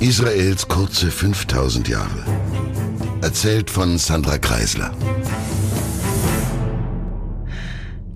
Israels 0.00 0.68
kurze 0.68 1.10
5000 1.10 1.88
Jahre. 1.88 2.24
Erzählt 3.20 3.68
von 3.68 3.98
Sandra 3.98 4.38
Kreisler. 4.38 4.92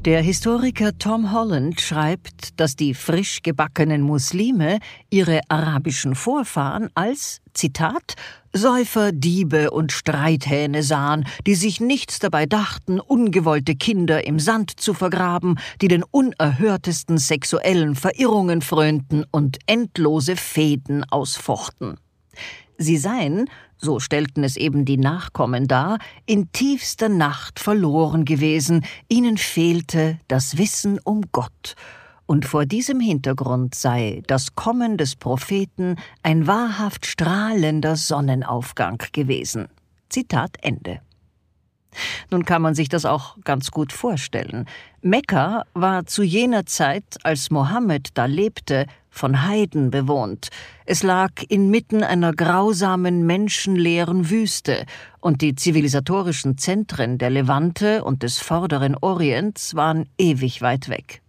Der 0.04 0.20
Historiker 0.20 0.98
Tom 0.98 1.30
Holland 1.30 1.80
schreibt, 1.80 2.58
dass 2.58 2.74
die 2.74 2.92
frisch 2.92 3.40
gebackenen 3.44 4.02
Muslime 4.02 4.80
ihre 5.10 5.42
arabischen 5.48 6.16
Vorfahren 6.16 6.88
als, 6.96 7.40
Zitat, 7.54 8.16
Säufer, 8.52 9.12
Diebe 9.12 9.70
und 9.70 9.92
Streithähne 9.92 10.82
sahen, 10.82 11.24
die 11.46 11.54
sich 11.54 11.80
nichts 11.80 12.18
dabei 12.18 12.46
dachten, 12.46 12.98
ungewollte 12.98 13.76
Kinder 13.76 14.26
im 14.26 14.40
Sand 14.40 14.72
zu 14.80 14.92
vergraben, 14.92 15.60
die 15.80 15.86
den 15.86 16.02
unerhörtesten 16.02 17.18
sexuellen 17.18 17.94
Verirrungen 17.94 18.60
frönten 18.60 19.24
und 19.30 19.60
endlose 19.66 20.34
Fäden 20.34 21.04
ausfochten. 21.04 21.96
Sie 22.76 22.96
seien, 22.96 23.48
so 23.82 23.98
stellten 23.98 24.44
es 24.44 24.56
eben 24.56 24.84
die 24.84 24.96
Nachkommen 24.96 25.66
dar, 25.66 25.98
in 26.24 26.50
tiefster 26.52 27.08
Nacht 27.08 27.58
verloren 27.58 28.24
gewesen, 28.24 28.84
ihnen 29.08 29.36
fehlte 29.36 30.18
das 30.28 30.56
Wissen 30.56 31.00
um 31.02 31.22
Gott, 31.32 31.74
und 32.24 32.46
vor 32.46 32.64
diesem 32.64 33.00
Hintergrund 33.00 33.74
sei 33.74 34.22
das 34.26 34.54
Kommen 34.54 34.96
des 34.96 35.16
Propheten 35.16 35.96
ein 36.22 36.46
wahrhaft 36.46 37.04
strahlender 37.04 37.96
Sonnenaufgang 37.96 39.02
gewesen. 39.12 39.68
Zitat 40.08 40.56
Ende. 40.62 41.00
Nun 42.30 42.44
kann 42.44 42.62
man 42.62 42.74
sich 42.74 42.88
das 42.88 43.04
auch 43.04 43.36
ganz 43.44 43.70
gut 43.70 43.92
vorstellen. 43.92 44.66
Mekka 45.02 45.64
war 45.74 46.06
zu 46.06 46.22
jener 46.22 46.64
Zeit, 46.64 47.04
als 47.22 47.50
Mohammed 47.50 48.10
da 48.14 48.24
lebte, 48.24 48.86
von 49.12 49.46
Heiden 49.46 49.90
bewohnt. 49.90 50.48
Es 50.86 51.04
lag 51.04 51.30
inmitten 51.48 52.02
einer 52.02 52.32
grausamen, 52.32 53.24
menschenleeren 53.24 54.30
Wüste, 54.30 54.86
und 55.20 55.42
die 55.42 55.54
zivilisatorischen 55.54 56.58
Zentren 56.58 57.18
der 57.18 57.30
Levante 57.30 58.02
und 58.02 58.24
des 58.24 58.38
vorderen 58.38 58.96
Orients 58.96 59.76
waren 59.76 60.08
ewig 60.18 60.62
weit 60.62 60.88
weg. 60.88 61.22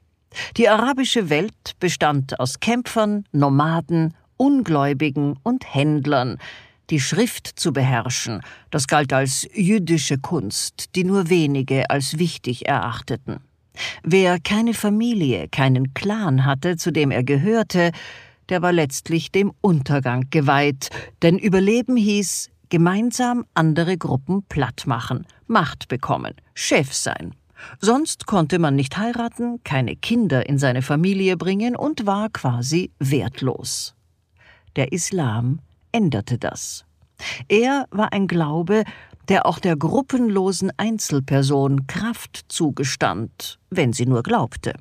Die 0.58 0.67
arabische 0.67 1.30
Welt 1.30 1.73
bestand 1.80 2.39
aus 2.39 2.59
Kämpfern, 2.59 3.26
Nomaden, 3.31 4.16
Ungläubigen 4.38 5.38
und 5.44 5.76
Händlern, 5.76 6.39
die 6.89 7.00
Schrift 7.00 7.48
zu 7.48 7.72
beherrschen, 7.72 8.42
das 8.72 8.88
galt 8.88 9.14
als 9.14 9.48
jüdische 9.54 10.17
Kunst, 10.17 10.95
die 10.95 11.04
nur 11.04 11.30
wenige 11.30 11.89
als 11.89 12.17
wichtig 12.17 12.67
erachteten. 12.67 13.42
Wer 14.04 14.40
keine 14.40 14.74
Familie, 14.74 15.48
keinen 15.50 15.94
Clan 15.94 16.46
hatte, 16.46 16.78
zu 16.78 16.92
dem 16.92 17.12
er 17.12 17.24
gehörte, 17.24 17.92
der 18.50 18.62
war 18.62 18.72
letztlich 18.72 19.32
dem 19.32 19.54
Untergang 19.62 20.28
geweiht, 20.30 20.90
denn 21.22 21.38
Überleben 21.38 21.96
hieß 21.96 22.50
gemeinsam 22.70 23.46
andere 23.54 23.98
Gruppen 23.98 24.44
platt 24.44 24.84
machen, 24.86 25.26
Macht 25.48 25.88
bekommen, 25.88 26.34
Chef 26.54 26.94
sein. 26.94 27.36
Sonst 27.80 28.26
konnte 28.26 28.60
man 28.60 28.76
nicht 28.76 28.98
heiraten, 28.98 29.64
keine 29.64 29.96
Kinder 29.96 30.48
in 30.48 30.58
seine 30.58 30.82
Familie 30.82 31.38
bringen 31.38 31.76
und 31.76 32.06
war 32.06 32.30
quasi 32.30 32.92
wertlos. 33.00 33.96
Der 34.76 34.92
Islam 34.92 35.60
änderte 35.92 36.38
das. 36.38 36.86
Er 37.48 37.86
war 37.92 38.12
ein 38.12 38.28
Glaube, 38.28 38.84
der 39.30 39.46
auch 39.46 39.60
der 39.60 39.76
gruppenlosen 39.76 40.72
Einzelperson 40.78 41.88
Kraft 41.88 42.46
zugestand, 42.50 43.60
wenn 43.70 43.94
sie 43.94 44.06
nur 44.06 44.24
glaubte. 44.24 44.74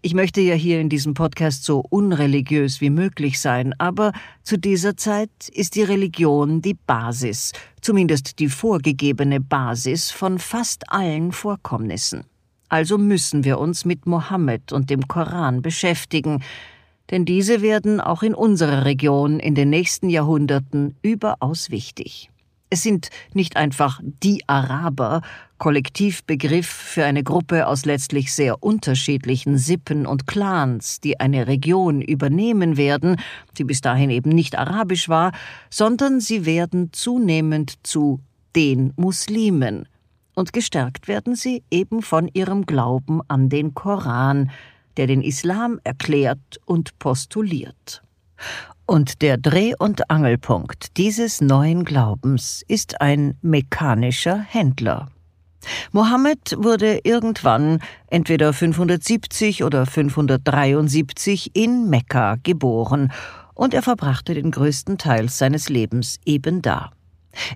Ich 0.00 0.14
möchte 0.14 0.40
ja 0.40 0.54
hier 0.54 0.80
in 0.80 0.88
diesem 0.88 1.14
Podcast 1.14 1.64
so 1.64 1.82
unreligiös 1.90 2.80
wie 2.80 2.90
möglich 2.90 3.40
sein, 3.40 3.74
aber 3.78 4.12
zu 4.44 4.56
dieser 4.56 4.96
Zeit 4.96 5.48
ist 5.52 5.74
die 5.74 5.82
Religion 5.82 6.62
die 6.62 6.74
Basis, 6.74 7.52
zumindest 7.80 8.38
die 8.38 8.48
vorgegebene 8.48 9.40
Basis 9.40 10.12
von 10.12 10.38
fast 10.38 10.92
allen 10.92 11.32
Vorkommnissen. 11.32 12.24
Also 12.68 12.96
müssen 12.96 13.42
wir 13.42 13.58
uns 13.58 13.84
mit 13.84 14.06
Mohammed 14.06 14.72
und 14.72 14.88
dem 14.88 15.08
Koran 15.08 15.62
beschäftigen, 15.62 16.44
denn 17.10 17.24
diese 17.24 17.60
werden 17.60 18.00
auch 18.00 18.22
in 18.22 18.34
unserer 18.34 18.84
Region 18.84 19.40
in 19.40 19.56
den 19.56 19.70
nächsten 19.70 20.10
Jahrhunderten 20.10 20.94
überaus 21.02 21.70
wichtig. 21.70 22.30
Es 22.70 22.82
sind 22.82 23.08
nicht 23.32 23.56
einfach 23.56 24.00
die 24.22 24.42
Araber, 24.46 25.22
Kollektivbegriff 25.56 26.66
für 26.66 27.04
eine 27.04 27.24
Gruppe 27.24 27.66
aus 27.66 27.84
letztlich 27.84 28.32
sehr 28.32 28.62
unterschiedlichen 28.62 29.58
Sippen 29.58 30.06
und 30.06 30.26
Clans, 30.26 31.00
die 31.00 31.18
eine 31.18 31.46
Region 31.46 32.00
übernehmen 32.00 32.76
werden, 32.76 33.16
die 33.56 33.64
bis 33.64 33.80
dahin 33.80 34.10
eben 34.10 34.30
nicht 34.30 34.56
arabisch 34.56 35.08
war, 35.08 35.32
sondern 35.70 36.20
sie 36.20 36.44
werden 36.46 36.92
zunehmend 36.92 37.74
zu 37.82 38.20
den 38.54 38.92
Muslimen, 38.96 39.88
und 40.34 40.52
gestärkt 40.52 41.08
werden 41.08 41.34
sie 41.34 41.64
eben 41.68 42.00
von 42.00 42.30
ihrem 42.32 42.64
Glauben 42.64 43.20
an 43.26 43.48
den 43.48 43.74
Koran, 43.74 44.52
der 44.96 45.08
den 45.08 45.20
Islam 45.20 45.80
erklärt 45.82 46.60
und 46.64 46.96
postuliert. 47.00 48.02
Und 48.90 49.20
der 49.20 49.36
Dreh- 49.36 49.74
und 49.78 50.10
Angelpunkt 50.10 50.96
dieses 50.96 51.42
neuen 51.42 51.84
Glaubens 51.84 52.64
ist 52.68 53.02
ein 53.02 53.36
mechanischer 53.42 54.38
Händler. 54.38 55.08
Mohammed 55.92 56.56
wurde 56.56 57.00
irgendwann, 57.04 57.80
entweder 58.06 58.54
570 58.54 59.62
oder 59.62 59.84
573, 59.84 61.54
in 61.54 61.90
Mekka 61.90 62.36
geboren, 62.42 63.12
und 63.52 63.74
er 63.74 63.82
verbrachte 63.82 64.32
den 64.32 64.50
größten 64.50 64.96
Teil 64.96 65.28
seines 65.28 65.68
Lebens 65.68 66.16
eben 66.24 66.62
da. 66.62 66.90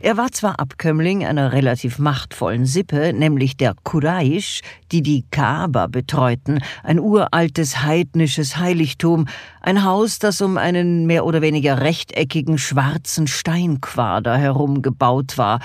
Er 0.00 0.16
war 0.16 0.30
zwar 0.30 0.60
Abkömmling 0.60 1.24
einer 1.24 1.52
relativ 1.52 1.98
machtvollen 1.98 2.66
Sippe, 2.66 3.12
nämlich 3.12 3.56
der 3.56 3.74
Quraysh, 3.82 4.60
die 4.92 5.02
die 5.02 5.24
Kaaba 5.30 5.86
betreuten, 5.86 6.60
ein 6.82 7.00
uraltes 7.00 7.82
heidnisches 7.82 8.58
Heiligtum, 8.58 9.26
ein 9.60 9.84
Haus, 9.84 10.18
das 10.18 10.40
um 10.40 10.58
einen 10.58 11.06
mehr 11.06 11.24
oder 11.24 11.42
weniger 11.42 11.80
rechteckigen 11.80 12.58
schwarzen 12.58 13.26
Steinquader 13.26 14.36
herum 14.36 14.82
gebaut 14.82 15.38
war, 15.38 15.60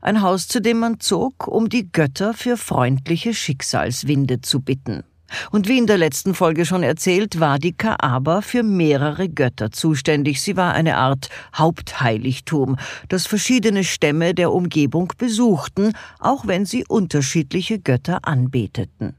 ein 0.00 0.20
Haus, 0.20 0.48
zu 0.48 0.60
dem 0.60 0.80
man 0.80 1.00
zog, 1.00 1.48
um 1.48 1.68
die 1.70 1.90
Götter 1.90 2.34
für 2.34 2.58
freundliche 2.58 3.32
Schicksalswinde 3.32 4.42
zu 4.42 4.60
bitten. 4.60 5.02
Und 5.50 5.68
wie 5.68 5.78
in 5.78 5.86
der 5.86 5.98
letzten 5.98 6.34
Folge 6.34 6.66
schon 6.66 6.82
erzählt, 6.82 7.40
war 7.40 7.58
die 7.58 7.72
Kaaba 7.72 8.40
für 8.40 8.62
mehrere 8.62 9.28
Götter 9.28 9.70
zuständig. 9.70 10.42
Sie 10.42 10.56
war 10.56 10.74
eine 10.74 10.96
Art 10.96 11.28
Hauptheiligtum, 11.54 12.76
das 13.08 13.26
verschiedene 13.26 13.84
Stämme 13.84 14.34
der 14.34 14.52
Umgebung 14.52 15.12
besuchten, 15.18 15.92
auch 16.20 16.46
wenn 16.46 16.66
sie 16.66 16.84
unterschiedliche 16.86 17.78
Götter 17.78 18.20
anbeteten. 18.22 19.14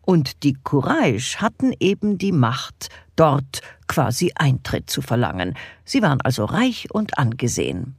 Und 0.00 0.42
die 0.42 0.54
Quraysh 0.54 1.36
hatten 1.36 1.72
eben 1.80 2.18
die 2.18 2.32
Macht, 2.32 2.88
dort 3.16 3.60
quasi 3.88 4.32
Eintritt 4.34 4.90
zu 4.90 5.02
verlangen. 5.02 5.54
Sie 5.84 6.02
waren 6.02 6.20
also 6.20 6.44
reich 6.44 6.88
und 6.92 7.18
angesehen. 7.18 7.94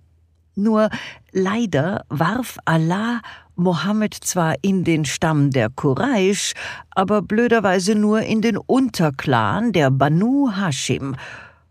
Nur 0.56 0.90
leider 1.32 2.06
warf 2.10 2.58
Allah 2.66 3.22
Mohammed 3.56 4.14
zwar 4.14 4.56
in 4.62 4.84
den 4.84 5.06
Stamm 5.06 5.52
der 5.52 5.70
Quraysh, 5.70 6.54
aber 6.92 7.22
blöderweise 7.22 7.94
nur 7.96 8.22
in 8.22 8.42
den 8.42 8.58
Unterclan 8.58 9.72
der 9.72 9.92
Banu 9.92 10.50
Hashim, 10.56 11.16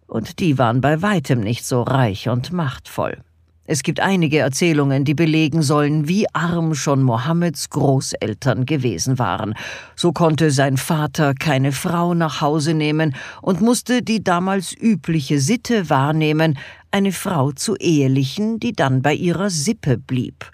und 0.06 0.41
die 0.41 0.59
waren 0.59 0.81
bei 0.81 1.00
weitem 1.03 1.41
nicht 1.41 1.65
so 1.65 1.82
reich 1.82 2.28
und 2.28 2.53
machtvoll. 2.53 3.19
Es 3.65 3.82
gibt 3.82 4.00
einige 4.00 4.38
Erzählungen, 4.38 5.04
die 5.04 5.15
belegen 5.15 5.62
sollen, 5.62 6.06
wie 6.06 6.26
arm 6.34 6.75
schon 6.75 7.03
Mohammeds 7.03 7.70
Großeltern 7.70 8.66
gewesen 8.66 9.19
waren. 9.19 9.54
So 9.97 10.12
konnte 10.12 10.50
sein 10.50 10.76
Vater 10.76 11.32
keine 11.34 11.72
Frau 11.72 12.12
nach 12.12 12.41
Hause 12.41 12.75
nehmen 12.75 13.14
und 13.41 13.60
musste 13.60 14.03
die 14.03 14.22
damals 14.22 14.76
übliche 14.76 15.41
Sitte 15.41 15.88
wahrnehmen, 15.88 16.58
eine 16.90 17.12
Frau 17.12 17.52
zu 17.52 17.76
ehelichen, 17.76 18.61
die 18.61 18.73
dann 18.73 19.00
bei 19.00 19.14
ihrer 19.14 19.49
Sippe 19.49 19.96
blieb. 19.96 20.50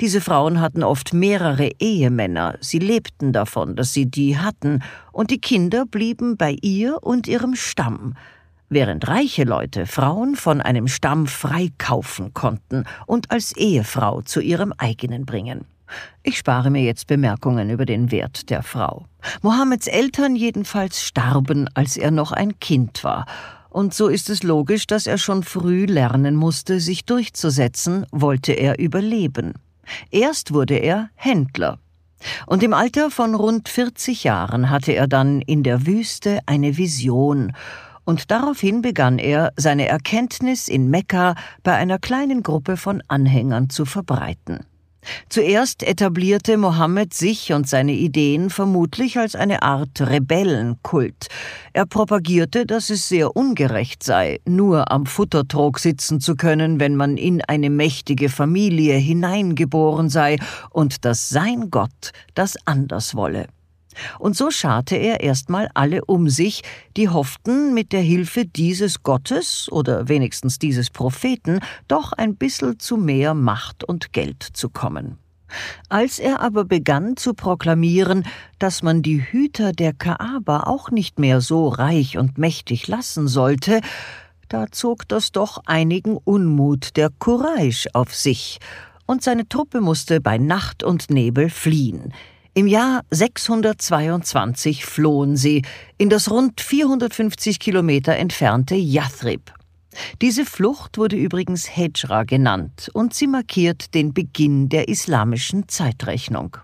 Diese 0.00 0.20
Frauen 0.20 0.60
hatten 0.60 0.82
oft 0.82 1.14
mehrere 1.14 1.70
Ehemänner, 1.78 2.56
sie 2.60 2.80
lebten 2.80 3.32
davon, 3.32 3.76
dass 3.76 3.92
sie 3.92 4.06
die 4.06 4.36
hatten, 4.38 4.82
und 5.12 5.30
die 5.30 5.40
Kinder 5.40 5.86
blieben 5.86 6.36
bei 6.36 6.56
ihr 6.62 6.98
und 7.02 7.28
ihrem 7.28 7.54
Stamm, 7.54 8.14
während 8.68 9.06
reiche 9.06 9.44
Leute 9.44 9.86
Frauen 9.86 10.34
von 10.34 10.60
einem 10.60 10.88
Stamm 10.88 11.28
freikaufen 11.28 12.34
konnten 12.34 12.84
und 13.06 13.30
als 13.30 13.56
Ehefrau 13.56 14.22
zu 14.22 14.40
ihrem 14.40 14.72
eigenen 14.78 15.26
bringen. 15.26 15.64
Ich 16.24 16.38
spare 16.38 16.70
mir 16.70 16.82
jetzt 16.82 17.06
Bemerkungen 17.06 17.70
über 17.70 17.86
den 17.86 18.10
Wert 18.10 18.50
der 18.50 18.64
Frau. 18.64 19.06
Mohammeds 19.42 19.86
Eltern 19.86 20.34
jedenfalls 20.34 21.02
starben, 21.02 21.68
als 21.74 21.96
er 21.96 22.10
noch 22.10 22.32
ein 22.32 22.58
Kind 22.58 23.04
war, 23.04 23.26
und 23.70 23.92
so 23.92 24.06
ist 24.06 24.30
es 24.30 24.44
logisch, 24.44 24.86
dass 24.86 25.08
er 25.08 25.18
schon 25.18 25.42
früh 25.42 25.86
lernen 25.86 26.36
musste, 26.36 26.78
sich 26.78 27.04
durchzusetzen, 27.04 28.06
wollte 28.12 28.52
er 28.52 28.78
überleben. 28.78 29.54
Erst 30.10 30.52
wurde 30.52 30.76
er 30.76 31.10
Händler. 31.14 31.78
Und 32.46 32.62
im 32.62 32.72
Alter 32.72 33.10
von 33.10 33.34
rund 33.34 33.68
40 33.68 34.24
Jahren 34.24 34.70
hatte 34.70 34.92
er 34.92 35.06
dann 35.06 35.40
in 35.42 35.62
der 35.62 35.86
Wüste 35.86 36.40
eine 36.46 36.76
Vision, 36.76 37.52
und 38.04 38.30
daraufhin 38.30 38.82
begann 38.82 39.18
er, 39.18 39.52
seine 39.56 39.88
Erkenntnis 39.88 40.68
in 40.68 40.90
Mekka 40.90 41.34
bei 41.62 41.74
einer 41.74 41.98
kleinen 41.98 42.42
Gruppe 42.42 42.76
von 42.76 43.02
Anhängern 43.08 43.70
zu 43.70 43.86
verbreiten. 43.86 44.60
Zuerst 45.28 45.82
etablierte 45.82 46.56
Mohammed 46.56 47.14
sich 47.14 47.52
und 47.52 47.68
seine 47.68 47.92
Ideen 47.92 48.50
vermutlich 48.50 49.18
als 49.18 49.34
eine 49.34 49.62
Art 49.62 50.00
Rebellenkult. 50.00 51.28
Er 51.72 51.86
propagierte, 51.86 52.66
dass 52.66 52.90
es 52.90 53.08
sehr 53.08 53.36
ungerecht 53.36 54.02
sei, 54.02 54.40
nur 54.46 54.90
am 54.90 55.06
Futtertrog 55.06 55.78
sitzen 55.78 56.20
zu 56.20 56.36
können, 56.36 56.80
wenn 56.80 56.96
man 56.96 57.16
in 57.16 57.42
eine 57.42 57.70
mächtige 57.70 58.28
Familie 58.28 58.96
hineingeboren 58.96 60.08
sei, 60.08 60.36
und 60.70 61.04
dass 61.04 61.28
sein 61.28 61.70
Gott 61.70 62.12
das 62.34 62.56
anders 62.64 63.14
wolle. 63.14 63.48
Und 64.18 64.36
so 64.36 64.50
scharte 64.50 64.96
er 64.96 65.20
erstmal 65.20 65.68
alle 65.74 66.04
um 66.04 66.28
sich, 66.28 66.62
die 66.96 67.08
hofften, 67.08 67.74
mit 67.74 67.92
der 67.92 68.02
Hilfe 68.02 68.46
dieses 68.46 69.02
Gottes 69.02 69.70
oder 69.70 70.08
wenigstens 70.08 70.58
dieses 70.58 70.90
Propheten 70.90 71.60
doch 71.88 72.12
ein 72.12 72.36
bissel 72.36 72.78
zu 72.78 72.96
mehr 72.96 73.34
Macht 73.34 73.84
und 73.84 74.12
Geld 74.12 74.42
zu 74.42 74.68
kommen. 74.68 75.18
Als 75.88 76.18
er 76.18 76.40
aber 76.40 76.64
begann 76.64 77.16
zu 77.16 77.34
proklamieren, 77.34 78.24
dass 78.58 78.82
man 78.82 79.02
die 79.02 79.22
Hüter 79.22 79.72
der 79.72 79.92
Kaaba 79.92 80.64
auch 80.64 80.90
nicht 80.90 81.18
mehr 81.18 81.40
so 81.40 81.68
reich 81.68 82.18
und 82.18 82.38
mächtig 82.38 82.88
lassen 82.88 83.28
sollte, 83.28 83.80
da 84.48 84.66
zog 84.70 85.08
das 85.08 85.32
doch 85.32 85.62
einigen 85.66 86.16
Unmut 86.16 86.96
der 86.96 87.10
Quraysh 87.10 87.88
auf 87.92 88.14
sich, 88.14 88.58
und 89.06 89.22
seine 89.22 89.46
Truppe 89.48 89.82
musste 89.82 90.20
bei 90.20 90.38
Nacht 90.38 90.82
und 90.82 91.10
Nebel 91.10 91.50
fliehen, 91.50 92.14
im 92.54 92.68
Jahr 92.68 93.02
622 93.10 94.84
flohen 94.84 95.36
sie 95.36 95.62
in 95.98 96.08
das 96.08 96.30
rund 96.30 96.60
450 96.60 97.58
Kilometer 97.58 98.16
entfernte 98.16 98.76
Yathrib. 98.76 99.52
Diese 100.22 100.44
Flucht 100.44 100.96
wurde 100.96 101.16
übrigens 101.16 101.76
Hejra 101.76 102.22
genannt 102.22 102.90
und 102.94 103.12
sie 103.12 103.26
markiert 103.26 103.94
den 103.94 104.14
Beginn 104.14 104.68
der 104.68 104.88
islamischen 104.88 105.68
Zeitrechnung. 105.68 106.56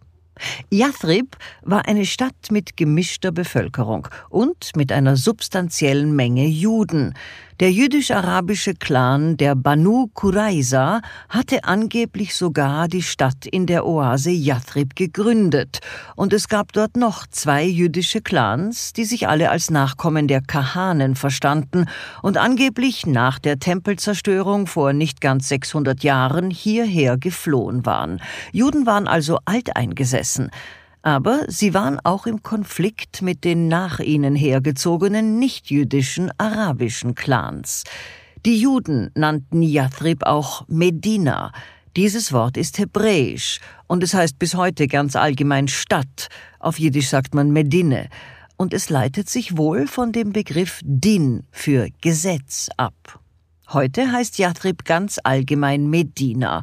Yathrib 0.70 1.36
war 1.62 1.86
eine 1.86 2.06
Stadt 2.06 2.50
mit 2.50 2.76
gemischter 2.76 3.32
Bevölkerung 3.32 4.08
und 4.28 4.76
mit 4.76 4.92
einer 4.92 5.16
substanziellen 5.16 6.14
Menge 6.14 6.46
Juden. 6.46 7.14
Der 7.60 7.70
jüdisch-arabische 7.70 8.72
Clan 8.72 9.36
der 9.36 9.54
Banu 9.54 10.06
Qurayza 10.14 11.02
hatte 11.28 11.64
angeblich 11.64 12.34
sogar 12.34 12.88
die 12.88 13.02
Stadt 13.02 13.44
in 13.44 13.66
der 13.66 13.84
Oase 13.84 14.30
Yathrib 14.30 14.96
gegründet, 14.96 15.80
und 16.16 16.32
es 16.32 16.48
gab 16.48 16.72
dort 16.72 16.96
noch 16.96 17.26
zwei 17.26 17.64
jüdische 17.64 18.22
Clans, 18.22 18.94
die 18.94 19.04
sich 19.04 19.28
alle 19.28 19.50
als 19.50 19.68
Nachkommen 19.68 20.26
der 20.26 20.40
Kahanen 20.40 21.16
verstanden 21.16 21.84
und 22.22 22.38
angeblich 22.38 23.04
nach 23.04 23.38
der 23.38 23.58
Tempelzerstörung 23.58 24.66
vor 24.66 24.94
nicht 24.94 25.20
ganz 25.20 25.50
600 25.50 26.02
Jahren 26.02 26.50
hierher 26.50 27.18
geflohen 27.18 27.84
waren. 27.84 28.22
Juden 28.52 28.86
waren 28.86 29.06
also 29.06 29.38
alteingesessen, 29.44 30.50
aber 31.02 31.44
sie 31.48 31.74
waren 31.74 31.98
auch 32.04 32.26
im 32.26 32.42
Konflikt 32.42 33.22
mit 33.22 33.44
den 33.44 33.68
nach 33.68 34.00
ihnen 34.00 34.34
hergezogenen 34.34 35.38
nichtjüdischen 35.38 36.30
arabischen 36.38 37.14
Clans. 37.14 37.84
Die 38.44 38.58
Juden 38.58 39.10
nannten 39.14 39.62
Yathrib 39.62 40.24
auch 40.24 40.64
Medina. 40.68 41.52
Dieses 41.96 42.32
Wort 42.32 42.56
ist 42.56 42.78
hebräisch 42.78 43.60
und 43.86 44.02
es 44.02 44.14
heißt 44.14 44.38
bis 44.38 44.54
heute 44.54 44.88
ganz 44.88 45.16
allgemein 45.16 45.68
Stadt. 45.68 46.28
Auf 46.58 46.78
Jiddisch 46.78 47.08
sagt 47.08 47.34
man 47.34 47.50
Medine. 47.50 48.08
Und 48.56 48.74
es 48.74 48.90
leitet 48.90 49.28
sich 49.28 49.56
wohl 49.56 49.86
von 49.86 50.12
dem 50.12 50.32
Begriff 50.32 50.80
Din 50.84 51.44
für 51.50 51.88
Gesetz 52.02 52.68
ab. 52.76 53.20
Heute 53.72 54.12
heißt 54.12 54.38
Yathrib 54.38 54.84
ganz 54.84 55.18
allgemein 55.22 55.88
Medina 55.88 56.62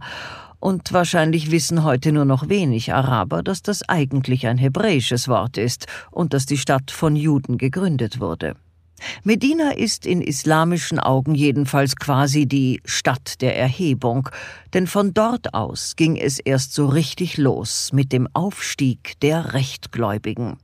und 0.59 0.93
wahrscheinlich 0.93 1.51
wissen 1.51 1.83
heute 1.83 2.11
nur 2.11 2.25
noch 2.25 2.49
wenig 2.49 2.93
Araber, 2.93 3.43
dass 3.43 3.61
das 3.61 3.87
eigentlich 3.87 4.47
ein 4.47 4.57
hebräisches 4.57 5.27
Wort 5.27 5.57
ist 5.57 5.87
und 6.11 6.33
dass 6.33 6.45
die 6.45 6.57
Stadt 6.57 6.91
von 6.91 7.15
Juden 7.15 7.57
gegründet 7.57 8.19
wurde. 8.19 8.55
Medina 9.23 9.71
ist 9.71 10.05
in 10.05 10.21
islamischen 10.21 10.99
Augen 10.99 11.35
jedenfalls 11.35 11.95
quasi 11.95 12.47
die 12.47 12.81
Stadt 12.85 13.41
der 13.41 13.57
Erhebung, 13.57 14.29
denn 14.73 14.87
von 14.87 15.13
dort 15.13 15.53
aus 15.53 15.95
ging 15.95 16.15
es 16.15 16.39
erst 16.39 16.73
so 16.73 16.87
richtig 16.87 17.37
los 17.37 17.91
mit 17.93 18.11
dem 18.11 18.27
Aufstieg 18.33 19.19
der 19.21 19.53
Rechtgläubigen. 19.53 20.57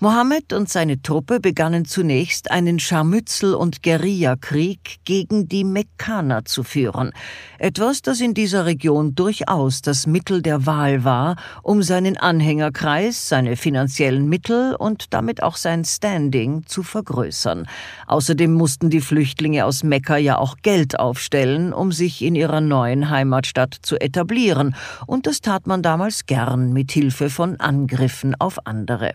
Mohammed 0.00 0.52
und 0.52 0.68
seine 0.68 1.00
Truppe 1.00 1.40
begannen 1.40 1.84
zunächst 1.84 2.50
einen 2.50 2.78
Scharmützel- 2.78 3.54
und 3.54 3.82
Guerillakrieg 3.82 4.96
gegen 5.04 5.48
die 5.48 5.64
Mekkaner 5.64 6.44
zu 6.44 6.64
führen, 6.64 7.12
etwas, 7.58 8.02
das 8.02 8.20
in 8.20 8.34
dieser 8.34 8.66
Region 8.66 9.14
durchaus 9.14 9.82
das 9.82 10.06
Mittel 10.06 10.42
der 10.42 10.66
Wahl 10.66 11.04
war, 11.04 11.36
um 11.62 11.82
seinen 11.82 12.16
Anhängerkreis, 12.16 13.28
seine 13.28 13.56
finanziellen 13.56 14.28
Mittel 14.28 14.74
und 14.74 15.12
damit 15.14 15.42
auch 15.42 15.56
sein 15.56 15.84
Standing 15.84 16.66
zu 16.66 16.82
vergrößern. 16.82 17.66
Außerdem 18.06 18.52
mussten 18.52 18.90
die 18.90 19.00
Flüchtlinge 19.00 19.64
aus 19.64 19.84
Mekka 19.84 20.16
ja 20.16 20.38
auch 20.38 20.56
Geld 20.62 20.98
aufstellen, 20.98 21.72
um 21.72 21.92
sich 21.92 22.22
in 22.22 22.34
ihrer 22.34 22.60
neuen 22.60 23.10
Heimatstadt 23.10 23.76
zu 23.82 24.00
etablieren, 24.00 24.74
und 25.06 25.26
das 25.26 25.40
tat 25.40 25.66
man 25.66 25.82
damals 25.82 26.26
gern 26.26 26.72
mit 26.72 26.92
Hilfe 26.92 27.30
von 27.30 27.60
Angriffen 27.60 28.34
auf 28.38 28.66
andere. 28.66 29.14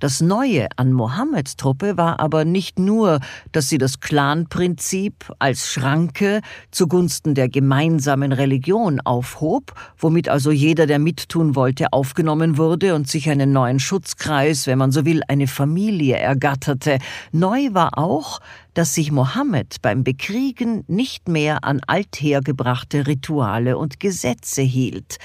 Das 0.00 0.20
Neue 0.20 0.68
an 0.76 0.92
Mohammeds 0.92 1.56
Truppe 1.56 1.96
war 1.96 2.20
aber 2.20 2.44
nicht 2.44 2.78
nur, 2.78 3.20
dass 3.52 3.68
sie 3.68 3.78
das 3.78 4.00
Clanprinzip 4.00 5.32
als 5.38 5.72
Schranke 5.72 6.40
zugunsten 6.70 7.34
der 7.34 7.48
gemeinsamen 7.48 8.32
Religion 8.32 9.00
aufhob, 9.00 9.72
womit 9.98 10.28
also 10.28 10.50
jeder, 10.50 10.86
der 10.86 10.98
mittun 10.98 11.54
wollte, 11.54 11.92
aufgenommen 11.92 12.56
wurde 12.58 12.94
und 12.94 13.08
sich 13.08 13.30
einen 13.30 13.52
neuen 13.52 13.80
Schutzkreis, 13.80 14.66
wenn 14.66 14.78
man 14.78 14.92
so 14.92 15.04
will, 15.04 15.22
eine 15.28 15.46
Familie 15.46 16.16
ergatterte. 16.16 16.98
Neu 17.32 17.68
war 17.72 17.98
auch, 17.98 18.40
dass 18.74 18.94
sich 18.94 19.12
Mohammed 19.12 19.82
beim 19.82 20.04
Bekriegen 20.04 20.84
nicht 20.86 21.28
mehr 21.28 21.64
an 21.64 21.80
althergebrachte 21.86 23.06
Rituale 23.06 23.76
und 23.76 24.00
Gesetze 24.00 24.62
hielt. 24.62 25.18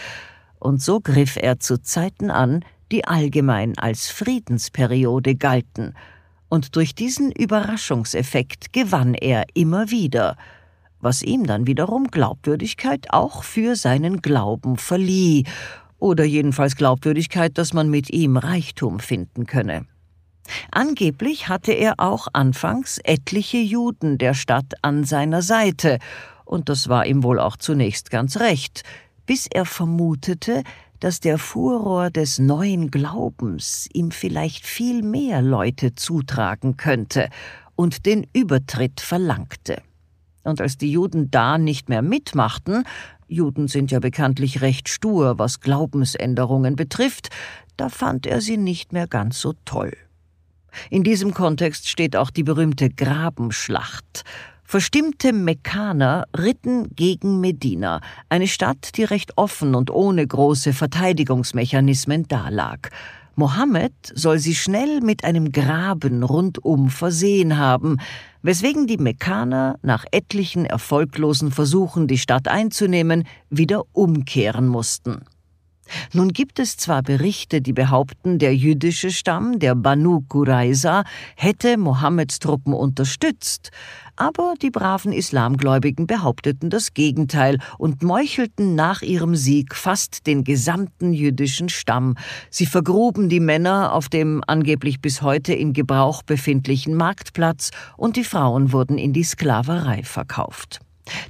Und 0.60 0.82
so 0.82 1.00
griff 1.00 1.38
er 1.38 1.60
zu 1.60 1.82
Zeiten 1.82 2.32
an, 2.32 2.66
die 2.92 3.06
allgemein 3.06 3.78
als 3.78 4.10
Friedensperiode 4.10 5.36
galten, 5.36 5.94
und 6.50 6.78
durch 6.78 6.96
diesen 6.96 7.32
Überraschungseffekt 7.32 8.72
gewann 8.72 9.14
er 9.14 9.46
immer 9.54 9.92
wieder, 9.92 10.38
was 11.02 11.22
ihm 11.22 11.46
dann 11.46 11.68
wiederum 11.68 12.08
Glaubwürdigkeit 12.08 13.08
auch 13.12 13.44
für 13.44 13.76
seinen 13.76 14.22
Glauben 14.22 14.78
verlieh, 14.78 15.44
oder 16.00 16.24
jedenfalls 16.24 16.76
Glaubwürdigkeit, 16.76 17.58
dass 17.58 17.74
man 17.74 17.90
mit 17.90 18.12
ihm 18.12 18.38
Reichtum 18.38 19.00
finden 19.00 19.46
könne. 19.46 19.86
Angeblich 20.72 21.50
hatte 21.50 21.74
er 21.74 21.96
auch 21.98 22.28
anfangs 22.34 23.00
etliche 23.04 23.58
Juden 23.58 24.18
der 24.18 24.34
Stadt 24.34 24.74
an 24.82 25.04
seiner 25.04 25.42
Seite, 25.42 26.00
und 26.46 26.70
das 26.70 26.88
war 26.88 27.06
ihm 27.06 27.24
wohl 27.24 27.40
auch 27.40 27.58
zunächst 27.58 28.10
ganz 28.10 28.38
recht, 28.38 28.84
bis 29.26 29.48
er 29.48 29.66
vermutete, 29.66 30.64
dass 31.00 31.20
der 31.20 31.38
Furor 31.38 32.10
des 32.10 32.40
neuen 32.40 32.92
Glaubens 32.92 33.88
ihm 33.94 34.12
vielleicht 34.12 34.66
viel 34.66 35.04
mehr 35.04 35.42
Leute 35.42 35.96
zutragen 35.96 36.78
könnte 36.78 37.30
und 37.76 38.06
den 38.06 38.26
Übertritt 38.34 39.02
verlangte. 39.02 39.82
Und 40.44 40.62
als 40.62 40.78
die 40.78 40.92
Juden 40.92 41.30
da 41.30 41.58
nicht 41.58 41.90
mehr 41.90 42.02
mitmachten, 42.02 42.84
Juden 43.28 43.68
sind 43.68 43.92
ja 43.92 44.00
bekanntlich 44.00 44.62
recht 44.62 44.88
stur, 44.88 45.38
was 45.38 45.60
Glaubensänderungen 45.60 46.76
betrifft, 46.76 47.30
da 47.76 47.90
fand 47.90 48.26
er 48.26 48.42
sie 48.42 48.58
nicht 48.58 48.94
mehr 48.94 49.08
ganz 49.08 49.40
so 49.40 49.54
toll. 49.66 49.96
In 50.90 51.04
diesem 51.04 51.34
Kontext 51.34 51.90
steht 51.90 52.16
auch 52.16 52.30
die 52.30 52.44
berühmte 52.44 52.90
Grabenschlacht, 52.90 54.24
Verstimmte 54.70 55.32
Mekkaner 55.32 56.26
ritten 56.38 56.94
gegen 56.94 57.40
Medina, 57.40 58.02
eine 58.28 58.50
Stadt, 58.50 58.98
die 58.98 59.06
recht 59.06 59.38
offen 59.38 59.76
und 59.76 59.90
ohne 59.90 60.28
große 60.28 60.74
Verteidigungsmechanismen 60.74 62.28
dalag. 62.28 62.90
Mohammed 63.36 63.94
soll 64.14 64.40
sie 64.40 64.56
schnell 64.56 65.00
mit 65.00 65.24
einem 65.24 65.54
Graben 65.54 66.22
rundum 66.22 66.90
versehen 66.90 67.58
haben, 67.58 68.02
weswegen 68.42 68.88
die 68.88 68.98
Mekkaner 68.98 69.80
nach 69.84 70.04
etlichen 70.12 70.66
erfolglosen 70.66 71.54
Versuchen, 71.54 72.08
die 72.08 72.18
Stadt 72.18 72.50
einzunehmen, 72.50 73.24
wieder 73.50 73.84
umkehren 73.94 74.68
mussten. 74.68 75.22
Nun 76.14 76.34
gibt 76.34 76.60
es 76.60 76.78
zwar 76.78 77.04
Berichte, 77.04 77.62
die 77.62 77.74
behaupten, 77.74 78.40
der 78.40 78.56
jüdische 78.56 79.12
Stamm, 79.12 79.60
der 79.60 79.76
Banu 79.76 80.22
Qurayza, 80.28 81.04
hätte 81.36 81.78
Mohammeds 81.78 82.40
Truppen 82.40 82.74
unterstützt, 82.74 83.72
aber 84.16 84.56
die 84.62 84.72
braven 84.72 85.14
Islamgläubigen 85.14 86.08
behaupteten 86.08 86.70
das 86.70 86.94
Gegenteil 86.94 87.60
und 87.78 88.02
meuchelten 88.02 88.74
nach 88.74 89.04
ihrem 89.04 89.36
Sieg 89.36 89.76
fast 89.76 90.26
den 90.26 90.44
gesamten 90.44 91.14
jüdischen 91.14 91.70
Stamm. 91.70 92.16
Sie 92.50 92.66
vergruben 92.66 93.30
die 93.30 93.40
Männer 93.40 93.94
auf 93.94 94.10
dem 94.10 94.44
angeblich 94.48 95.02
bis 95.02 95.22
heute 95.22 95.54
in 95.54 95.74
Gebrauch 95.74 96.24
befindlichen 96.24 96.96
Marktplatz 96.96 97.70
und 97.96 98.16
die 98.16 98.24
Frauen 98.24 98.72
wurden 98.72 98.98
in 98.98 99.14
die 99.14 99.24
Sklaverei 99.24 100.04
verkauft. 100.04 100.80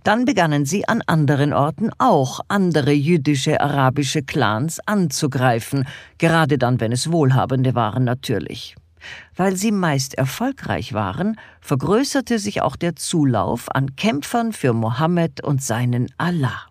Dann 0.03 0.25
begannen 0.25 0.65
sie 0.65 0.87
an 0.87 1.01
anderen 1.05 1.53
Orten 1.53 1.89
auch 1.97 2.39
andere 2.47 2.91
jüdische 2.91 3.61
arabische 3.61 4.23
Clans 4.23 4.79
anzugreifen, 4.85 5.87
gerade 6.17 6.57
dann, 6.57 6.79
wenn 6.79 6.91
es 6.91 7.11
Wohlhabende 7.11 7.75
waren 7.75 8.03
natürlich. 8.03 8.75
Weil 9.35 9.55
sie 9.55 9.71
meist 9.71 10.15
erfolgreich 10.15 10.93
waren, 10.93 11.39
vergrößerte 11.61 12.39
sich 12.39 12.61
auch 12.61 12.75
der 12.75 12.95
Zulauf 12.95 13.73
an 13.73 13.95
Kämpfern 13.95 14.53
für 14.53 14.73
Mohammed 14.73 15.43
und 15.43 15.61
seinen 15.61 16.07
Allah. 16.17 16.67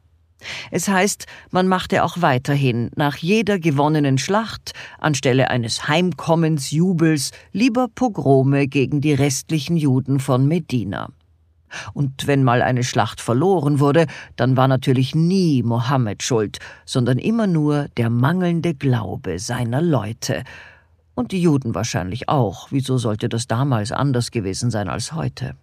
Es 0.70 0.88
heißt, 0.88 1.26
man 1.50 1.66
machte 1.66 2.04
auch 2.04 2.20
weiterhin 2.20 2.90
nach 2.94 3.16
jeder 3.16 3.58
gewonnenen 3.58 4.18
Schlacht 4.18 4.72
anstelle 4.98 5.50
eines 5.50 5.88
Heimkommensjubels 5.88 7.32
lieber 7.52 7.88
Pogrome 7.88 8.68
gegen 8.68 9.00
die 9.00 9.14
restlichen 9.14 9.76
Juden 9.76 10.20
von 10.20 10.46
Medina. 10.46 11.08
Und 11.94 12.26
wenn 12.26 12.44
mal 12.44 12.62
eine 12.62 12.84
Schlacht 12.84 13.20
verloren 13.20 13.80
wurde, 13.80 14.06
dann 14.36 14.56
war 14.56 14.68
natürlich 14.68 15.14
nie 15.14 15.62
Mohammed 15.62 16.22
schuld, 16.22 16.58
sondern 16.84 17.18
immer 17.18 17.46
nur 17.46 17.88
der 17.96 18.10
mangelnde 18.10 18.74
Glaube 18.74 19.38
seiner 19.38 19.82
Leute. 19.82 20.44
Und 21.14 21.32
die 21.32 21.40
Juden 21.40 21.74
wahrscheinlich 21.74 22.28
auch. 22.28 22.68
Wieso 22.70 22.98
sollte 22.98 23.28
das 23.28 23.46
damals 23.46 23.90
anders 23.90 24.30
gewesen 24.30 24.70
sein 24.70 24.88
als 24.88 25.12
heute? 25.12 25.56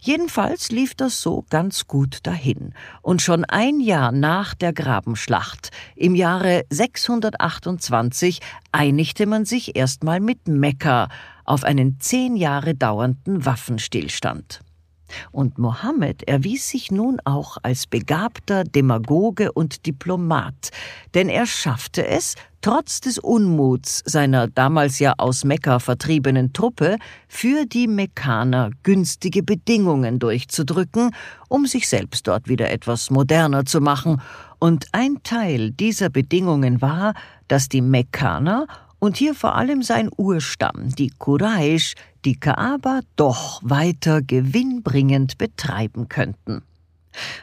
Jedenfalls 0.00 0.70
lief 0.70 0.94
das 0.94 1.20
so 1.22 1.44
ganz 1.50 1.86
gut 1.86 2.18
dahin. 2.24 2.74
Und 3.02 3.22
schon 3.22 3.44
ein 3.44 3.80
Jahr 3.80 4.12
nach 4.12 4.54
der 4.54 4.72
Grabenschlacht, 4.72 5.70
im 5.94 6.14
Jahre 6.14 6.64
628, 6.70 8.40
einigte 8.72 9.26
man 9.26 9.44
sich 9.44 9.76
erstmal 9.76 10.20
mit 10.20 10.48
Mekka 10.48 11.08
auf 11.44 11.64
einen 11.64 12.00
zehn 12.00 12.36
Jahre 12.36 12.74
dauernden 12.74 13.44
Waffenstillstand. 13.44 14.60
Und 15.32 15.58
Mohammed 15.58 16.26
erwies 16.28 16.68
sich 16.68 16.90
nun 16.90 17.18
auch 17.24 17.56
als 17.62 17.86
begabter 17.86 18.64
Demagoge 18.64 19.52
und 19.52 19.86
Diplomat, 19.86 20.70
denn 21.14 21.28
er 21.28 21.46
schaffte 21.46 22.06
es, 22.06 22.34
trotz 22.62 23.00
des 23.00 23.18
Unmuts 23.18 24.02
seiner 24.04 24.46
damals 24.48 24.98
ja 24.98 25.14
aus 25.16 25.44
Mekka 25.44 25.78
vertriebenen 25.78 26.52
Truppe, 26.52 26.96
für 27.28 27.64
die 27.66 27.88
Mekkaner 27.88 28.70
günstige 28.82 29.42
Bedingungen 29.42 30.18
durchzudrücken, 30.18 31.14
um 31.48 31.66
sich 31.66 31.88
selbst 31.88 32.28
dort 32.28 32.48
wieder 32.48 32.70
etwas 32.70 33.10
moderner 33.10 33.64
zu 33.64 33.80
machen, 33.80 34.20
und 34.58 34.88
ein 34.92 35.22
Teil 35.22 35.70
dieser 35.70 36.10
Bedingungen 36.10 36.82
war, 36.82 37.14
dass 37.48 37.70
die 37.70 37.80
Mekkaner 37.80 38.66
und 38.98 39.16
hier 39.16 39.34
vor 39.34 39.56
allem 39.56 39.82
sein 39.82 40.10
Urstamm, 40.14 40.94
die 40.94 41.10
Quraysh, 41.18 41.94
die 42.24 42.38
Kaaba 42.38 43.00
doch 43.16 43.60
weiter 43.64 44.22
gewinnbringend 44.22 45.38
betreiben 45.38 46.08
könnten. 46.08 46.62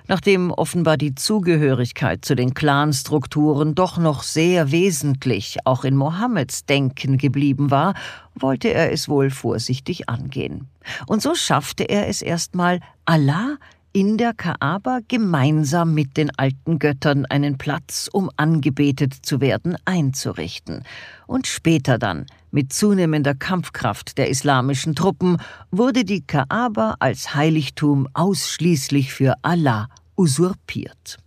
Nachdem 0.07 0.51
offenbar 0.51 0.97
die 0.97 1.13
Zugehörigkeit 1.13 2.23
zu 2.23 2.35
den 2.35 2.53
Clanstrukturen 2.53 3.75
doch 3.75 3.97
noch 3.97 4.23
sehr 4.23 4.71
wesentlich 4.71 5.57
auch 5.65 5.83
in 5.83 5.95
Mohammeds 5.95 6.65
Denken 6.65 7.17
geblieben 7.17 7.69
war, 7.69 7.93
wollte 8.33 8.69
er 8.73 8.91
es 8.91 9.09
wohl 9.09 9.29
vorsichtig 9.29 10.07
angehen. 10.07 10.69
Und 11.05 11.21
so 11.21 11.35
schaffte 11.35 11.83
er 11.83 12.07
es 12.07 12.21
erstmal, 12.21 12.79
Allah 13.05 13.57
in 13.97 14.15
der 14.19 14.35
Kaaba 14.35 14.99
gemeinsam 15.07 15.95
mit 15.95 16.17
den 16.17 16.29
alten 16.37 16.77
Göttern 16.77 17.25
einen 17.25 17.57
Platz, 17.57 18.07
um 18.13 18.29
angebetet 18.37 19.15
zu 19.23 19.41
werden, 19.41 19.75
einzurichten. 19.85 20.83
Und 21.25 21.47
später 21.47 21.97
dann 21.97 22.27
mit 22.51 22.71
zunehmender 22.71 23.33
Kampfkraft 23.33 24.19
der 24.19 24.29
islamischen 24.29 24.93
Truppen 24.93 25.37
wurde 25.71 26.05
die 26.05 26.21
Kaaba 26.21 26.97
als 26.99 27.33
Heiligtum 27.33 28.07
ausschließlich 28.13 29.15
für 29.15 29.33
Allah 29.41 29.89
usurpiert. 30.15 31.17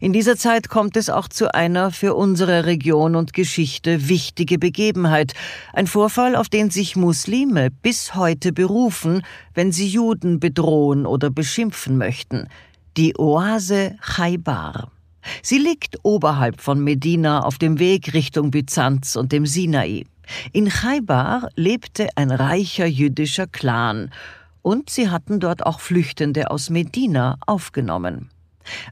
In 0.00 0.12
dieser 0.12 0.36
Zeit 0.36 0.68
kommt 0.68 0.96
es 0.96 1.10
auch 1.10 1.28
zu 1.28 1.54
einer 1.54 1.90
für 1.90 2.14
unsere 2.14 2.66
Region 2.66 3.14
und 3.16 3.32
Geschichte 3.32 4.08
wichtige 4.08 4.58
Begebenheit, 4.58 5.34
ein 5.72 5.86
Vorfall, 5.86 6.36
auf 6.36 6.48
den 6.48 6.70
sich 6.70 6.96
Muslime 6.96 7.70
bis 7.70 8.14
heute 8.14 8.52
berufen, 8.52 9.22
wenn 9.54 9.72
sie 9.72 9.88
Juden 9.88 10.40
bedrohen 10.40 11.06
oder 11.06 11.30
beschimpfen 11.30 11.96
möchten, 11.96 12.48
die 12.96 13.18
Oase 13.18 13.96
Chaibar. 14.00 14.90
Sie 15.42 15.58
liegt 15.58 15.98
oberhalb 16.02 16.60
von 16.60 16.82
Medina 16.82 17.44
auf 17.44 17.58
dem 17.58 17.78
Weg 17.78 18.14
Richtung 18.14 18.50
Byzanz 18.50 19.16
und 19.16 19.32
dem 19.32 19.46
Sinai. 19.46 20.06
In 20.52 20.68
Chaibar 20.68 21.48
lebte 21.56 22.08
ein 22.16 22.30
reicher 22.30 22.86
jüdischer 22.86 23.46
Clan, 23.46 24.10
und 24.62 24.90
sie 24.90 25.08
hatten 25.08 25.40
dort 25.40 25.64
auch 25.64 25.80
Flüchtende 25.80 26.50
aus 26.50 26.68
Medina 26.68 27.38
aufgenommen. 27.46 28.28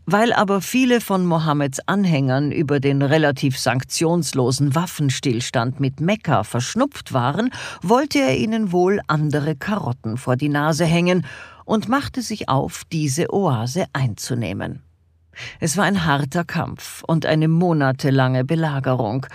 Weil 0.07 0.33
aber 0.33 0.61
viele 0.61 1.01
von 1.01 1.27
Mohammeds 1.27 1.81
Anhängern 1.87 2.53
über 2.53 2.81
den 2.81 3.03
relativ 3.03 3.59
sanktionslosen 3.59 4.75
Waffenstillstand 4.75 5.81
mit 5.81 6.01
Mekka 6.01 6.45
verschnupft 6.45 7.13
waren, 7.13 7.51
wollte 7.83 8.19
er 8.19 8.37
ihnen 8.37 8.73
wohl 8.73 9.01
andere 9.07 9.57
Karotten 9.57 10.17
vor 10.17 10.37
die 10.37 10.49
Nase 10.49 10.85
hängen 10.85 11.27
und 11.65 11.89
machte 11.89 12.23
sich 12.23 12.49
auf, 12.49 12.85
diese 12.91 13.33
Oase 13.33 13.85
einzunehmen. 13.93 14.83
Es 15.61 15.77
war 15.77 15.85
ein 15.85 16.05
harter 16.05 16.45
Kampf 16.45 17.05
und 17.07 17.27
eine 17.27 17.49
monatelange 17.49 18.45
Belagerung, 18.45 19.27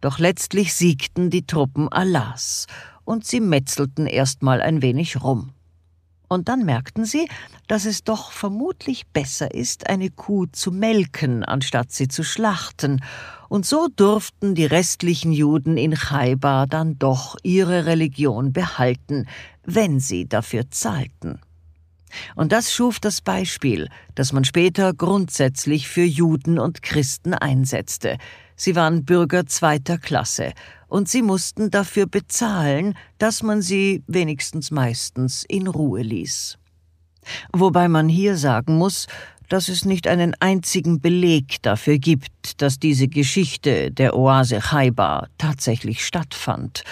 doch 0.00 0.18
letztlich 0.18 0.74
siegten 0.74 1.30
die 1.30 1.46
Truppen 1.46 1.90
Allahs, 1.90 2.66
und 3.04 3.24
sie 3.24 3.40
metzelten 3.40 4.06
erstmal 4.06 4.60
ein 4.60 4.82
wenig 4.82 5.22
rum. 5.22 5.54
Und 6.28 6.48
dann 6.48 6.64
merkten 6.64 7.06
sie, 7.06 7.28
dass 7.66 7.86
es 7.86 8.04
doch 8.04 8.32
vermutlich 8.32 9.06
besser 9.06 9.54
ist, 9.54 9.88
eine 9.88 10.10
Kuh 10.10 10.46
zu 10.46 10.70
melken, 10.70 11.42
anstatt 11.42 11.90
sie 11.90 12.08
zu 12.08 12.22
schlachten, 12.22 13.02
und 13.48 13.64
so 13.64 13.88
durften 13.88 14.54
die 14.54 14.66
restlichen 14.66 15.32
Juden 15.32 15.78
in 15.78 15.94
Chaibar 15.94 16.66
dann 16.66 16.98
doch 16.98 17.36
ihre 17.42 17.86
Religion 17.86 18.52
behalten, 18.52 19.26
wenn 19.64 20.00
sie 20.00 20.28
dafür 20.28 20.70
zahlten. 20.70 21.40
Und 22.34 22.52
das 22.52 22.72
schuf 22.72 23.00
das 23.00 23.20
Beispiel, 23.20 23.88
das 24.14 24.32
man 24.32 24.44
später 24.44 24.92
grundsätzlich 24.92 25.88
für 25.88 26.04
Juden 26.04 26.58
und 26.58 26.82
Christen 26.82 27.34
einsetzte. 27.34 28.18
Sie 28.56 28.76
waren 28.76 29.04
Bürger 29.04 29.46
zweiter 29.46 29.98
Klasse, 29.98 30.52
und 30.88 31.08
sie 31.08 31.22
mussten 31.22 31.70
dafür 31.70 32.06
bezahlen, 32.06 32.94
dass 33.18 33.42
man 33.42 33.62
sie 33.62 34.02
wenigstens 34.06 34.70
meistens 34.70 35.44
in 35.46 35.66
Ruhe 35.66 36.02
ließ. 36.02 36.58
Wobei 37.52 37.88
man 37.88 38.08
hier 38.08 38.36
sagen 38.36 38.76
muss, 38.76 39.06
dass 39.48 39.68
es 39.68 39.84
nicht 39.84 40.06
einen 40.06 40.34
einzigen 40.40 41.00
Beleg 41.00 41.62
dafür 41.62 41.98
gibt, 41.98 42.60
dass 42.60 42.78
diese 42.78 43.08
Geschichte 43.08 43.90
der 43.90 44.16
Oase 44.16 44.60
Chaibar 44.60 45.28
tatsächlich 45.38 46.04
stattfand. 46.04 46.84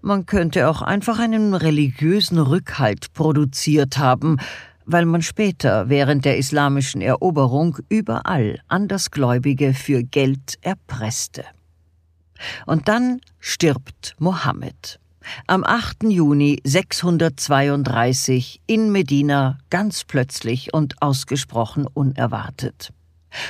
Man 0.00 0.26
könnte 0.26 0.68
auch 0.68 0.80
einfach 0.80 1.18
einen 1.18 1.54
religiösen 1.54 2.38
Rückhalt 2.38 3.12
produziert 3.14 3.98
haben, 3.98 4.38
weil 4.84 5.06
man 5.06 5.22
später 5.22 5.88
während 5.88 6.24
der 6.24 6.38
islamischen 6.38 7.00
Eroberung 7.00 7.78
überall 7.88 8.60
Andersgläubige 8.68 9.74
für 9.74 10.02
Geld 10.02 10.56
erpresste. 10.62 11.44
Und 12.66 12.88
dann 12.88 13.20
stirbt 13.40 14.14
Mohammed. 14.18 15.00
Am 15.46 15.64
8. 15.64 16.04
Juni 16.04 16.60
632 16.64 18.60
in 18.66 18.90
Medina 18.92 19.58
ganz 19.70 20.04
plötzlich 20.04 20.72
und 20.72 21.02
ausgesprochen 21.02 21.86
unerwartet. 21.86 22.92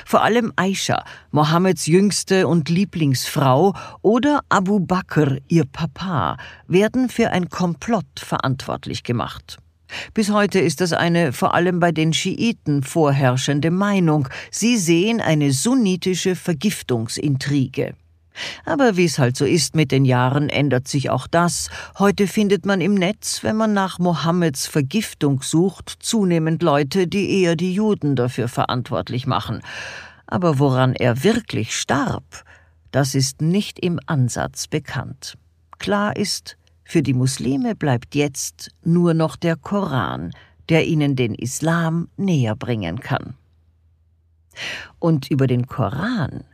Vor 0.04 0.22
allem 0.22 0.52
Aisha, 0.56 1.04
Mohammeds 1.30 1.86
jüngste 1.86 2.48
und 2.48 2.68
Lieblingsfrau, 2.68 3.74
oder 4.02 4.40
Abu 4.48 4.80
Bakr, 4.80 5.38
ihr 5.46 5.64
Papa, 5.64 6.36
werden 6.66 7.08
für 7.08 7.30
ein 7.30 7.48
Komplott 7.48 8.06
verantwortlich 8.16 9.04
gemacht. 9.04 9.58
Bis 10.14 10.30
heute 10.30 10.58
ist 10.58 10.80
das 10.80 10.92
eine 10.92 11.32
vor 11.32 11.54
allem 11.54 11.80
bei 11.80 11.92
den 11.92 12.12
Schiiten 12.12 12.82
vorherrschende 12.82 13.70
Meinung. 13.70 14.28
Sie 14.50 14.76
sehen 14.76 15.20
eine 15.20 15.52
sunnitische 15.52 16.36
Vergiftungsintrige. 16.36 17.94
Aber 18.64 18.96
wie 18.96 19.04
es 19.04 19.18
halt 19.18 19.36
so 19.36 19.44
ist 19.44 19.74
mit 19.74 19.92
den 19.92 20.04
Jahren, 20.04 20.48
ändert 20.48 20.88
sich 20.88 21.10
auch 21.10 21.26
das. 21.26 21.70
Heute 21.98 22.26
findet 22.26 22.66
man 22.66 22.80
im 22.80 22.94
Netz, 22.94 23.42
wenn 23.42 23.56
man 23.56 23.72
nach 23.72 23.98
Mohammeds 23.98 24.66
Vergiftung 24.66 25.42
sucht, 25.42 25.94
zunehmend 26.00 26.62
Leute, 26.62 27.06
die 27.06 27.42
eher 27.42 27.56
die 27.56 27.74
Juden 27.74 28.16
dafür 28.16 28.48
verantwortlich 28.48 29.26
machen. 29.26 29.60
Aber 30.26 30.58
woran 30.58 30.94
er 30.94 31.24
wirklich 31.24 31.76
starb, 31.76 32.44
das 32.90 33.14
ist 33.14 33.42
nicht 33.42 33.78
im 33.78 34.00
Ansatz 34.06 34.66
bekannt. 34.66 35.36
Klar 35.78 36.16
ist, 36.16 36.56
für 36.84 37.02
die 37.02 37.14
Muslime 37.14 37.74
bleibt 37.74 38.14
jetzt 38.14 38.70
nur 38.82 39.14
noch 39.14 39.36
der 39.36 39.56
Koran, 39.56 40.32
der 40.68 40.86
ihnen 40.86 41.16
den 41.16 41.34
Islam 41.34 42.08
näher 42.16 42.56
bringen 42.56 43.00
kann. 43.00 43.34
Und 44.98 45.30
über 45.30 45.46
den 45.46 45.66
Koran, 45.66 46.44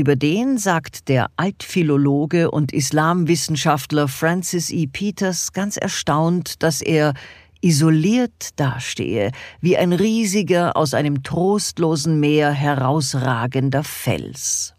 über 0.00 0.16
den 0.16 0.56
sagt 0.56 1.08
der 1.08 1.28
Altphilologe 1.36 2.50
und 2.50 2.72
Islamwissenschaftler 2.72 4.08
Francis 4.08 4.70
E. 4.70 4.86
Peters 4.86 5.52
ganz 5.52 5.76
erstaunt, 5.76 6.62
dass 6.62 6.80
er 6.80 7.12
isoliert 7.60 8.58
dastehe, 8.58 9.30
wie 9.60 9.76
ein 9.76 9.92
riesiger, 9.92 10.76
aus 10.76 10.94
einem 10.94 11.22
trostlosen 11.22 12.18
Meer 12.18 12.50
herausragender 12.50 13.84
Fels. 13.84 14.74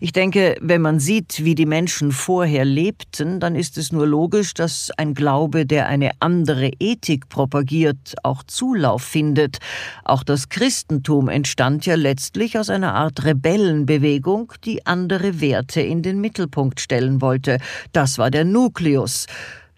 Ich 0.00 0.12
denke, 0.12 0.56
wenn 0.60 0.80
man 0.80 1.00
sieht, 1.00 1.44
wie 1.44 1.54
die 1.54 1.66
Menschen 1.66 2.12
vorher 2.12 2.64
lebten, 2.64 3.40
dann 3.40 3.54
ist 3.56 3.78
es 3.78 3.92
nur 3.92 4.06
logisch, 4.06 4.54
dass 4.54 4.90
ein 4.96 5.14
Glaube, 5.14 5.66
der 5.66 5.86
eine 5.88 6.10
andere 6.20 6.70
Ethik 6.78 7.28
propagiert, 7.28 8.14
auch 8.22 8.42
Zulauf 8.42 9.02
findet. 9.02 9.58
Auch 10.04 10.22
das 10.22 10.48
Christentum 10.48 11.28
entstand 11.28 11.86
ja 11.86 11.94
letztlich 11.94 12.58
aus 12.58 12.70
einer 12.70 12.94
Art 12.94 13.24
Rebellenbewegung, 13.24 14.52
die 14.64 14.86
andere 14.86 15.40
Werte 15.40 15.80
in 15.80 16.02
den 16.02 16.20
Mittelpunkt 16.20 16.80
stellen 16.80 17.20
wollte. 17.20 17.58
Das 17.92 18.18
war 18.18 18.30
der 18.30 18.44
Nukleus, 18.44 19.26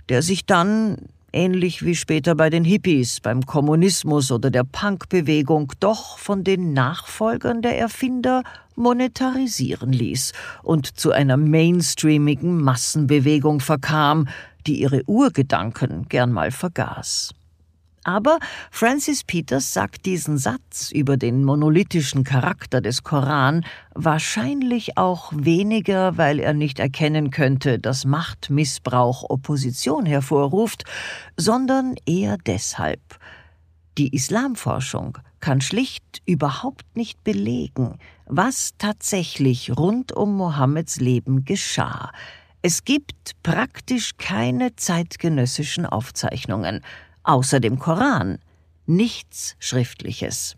der 0.08 0.22
sich 0.22 0.46
dann 0.46 0.98
ähnlich 1.34 1.84
wie 1.84 1.94
später 1.94 2.34
bei 2.34 2.48
den 2.48 2.64
Hippies, 2.64 3.20
beim 3.20 3.44
Kommunismus 3.44 4.30
oder 4.30 4.50
der 4.50 4.64
Punkbewegung, 4.64 5.72
doch 5.80 6.18
von 6.18 6.44
den 6.44 6.72
Nachfolgern 6.72 7.60
der 7.60 7.78
Erfinder 7.78 8.42
monetarisieren 8.76 9.92
ließ 9.92 10.32
und 10.62 10.98
zu 10.98 11.12
einer 11.12 11.36
mainstreamigen 11.36 12.60
Massenbewegung 12.60 13.60
verkam, 13.60 14.28
die 14.66 14.80
ihre 14.80 15.02
Urgedanken 15.06 16.08
gern 16.08 16.32
mal 16.32 16.50
vergaß. 16.50 17.34
Aber 18.04 18.38
Francis 18.70 19.24
Peters 19.24 19.72
sagt 19.72 20.04
diesen 20.04 20.36
Satz 20.36 20.90
über 20.92 21.16
den 21.16 21.42
monolithischen 21.42 22.22
Charakter 22.22 22.82
des 22.82 23.02
Koran 23.02 23.64
wahrscheinlich 23.94 24.98
auch 24.98 25.32
weniger, 25.34 26.18
weil 26.18 26.38
er 26.38 26.52
nicht 26.52 26.78
erkennen 26.78 27.30
könnte, 27.30 27.78
dass 27.78 28.04
Machtmissbrauch 28.04 29.24
Opposition 29.28 30.04
hervorruft, 30.04 30.84
sondern 31.38 31.94
eher 32.06 32.36
deshalb. 32.36 33.00
Die 33.96 34.14
Islamforschung 34.14 35.18
kann 35.40 35.60
schlicht 35.60 36.20
überhaupt 36.26 36.96
nicht 36.96 37.24
belegen, 37.24 37.98
was 38.26 38.72
tatsächlich 38.76 39.76
rund 39.76 40.12
um 40.12 40.36
Mohammeds 40.36 41.00
Leben 41.00 41.44
geschah. 41.44 42.10
Es 42.60 42.84
gibt 42.84 43.32
praktisch 43.42 44.12
keine 44.16 44.74
zeitgenössischen 44.74 45.84
Aufzeichnungen, 45.84 46.80
außer 47.24 47.60
dem 47.60 47.78
Koran, 47.78 48.38
nichts 48.86 49.56
Schriftliches. 49.58 50.56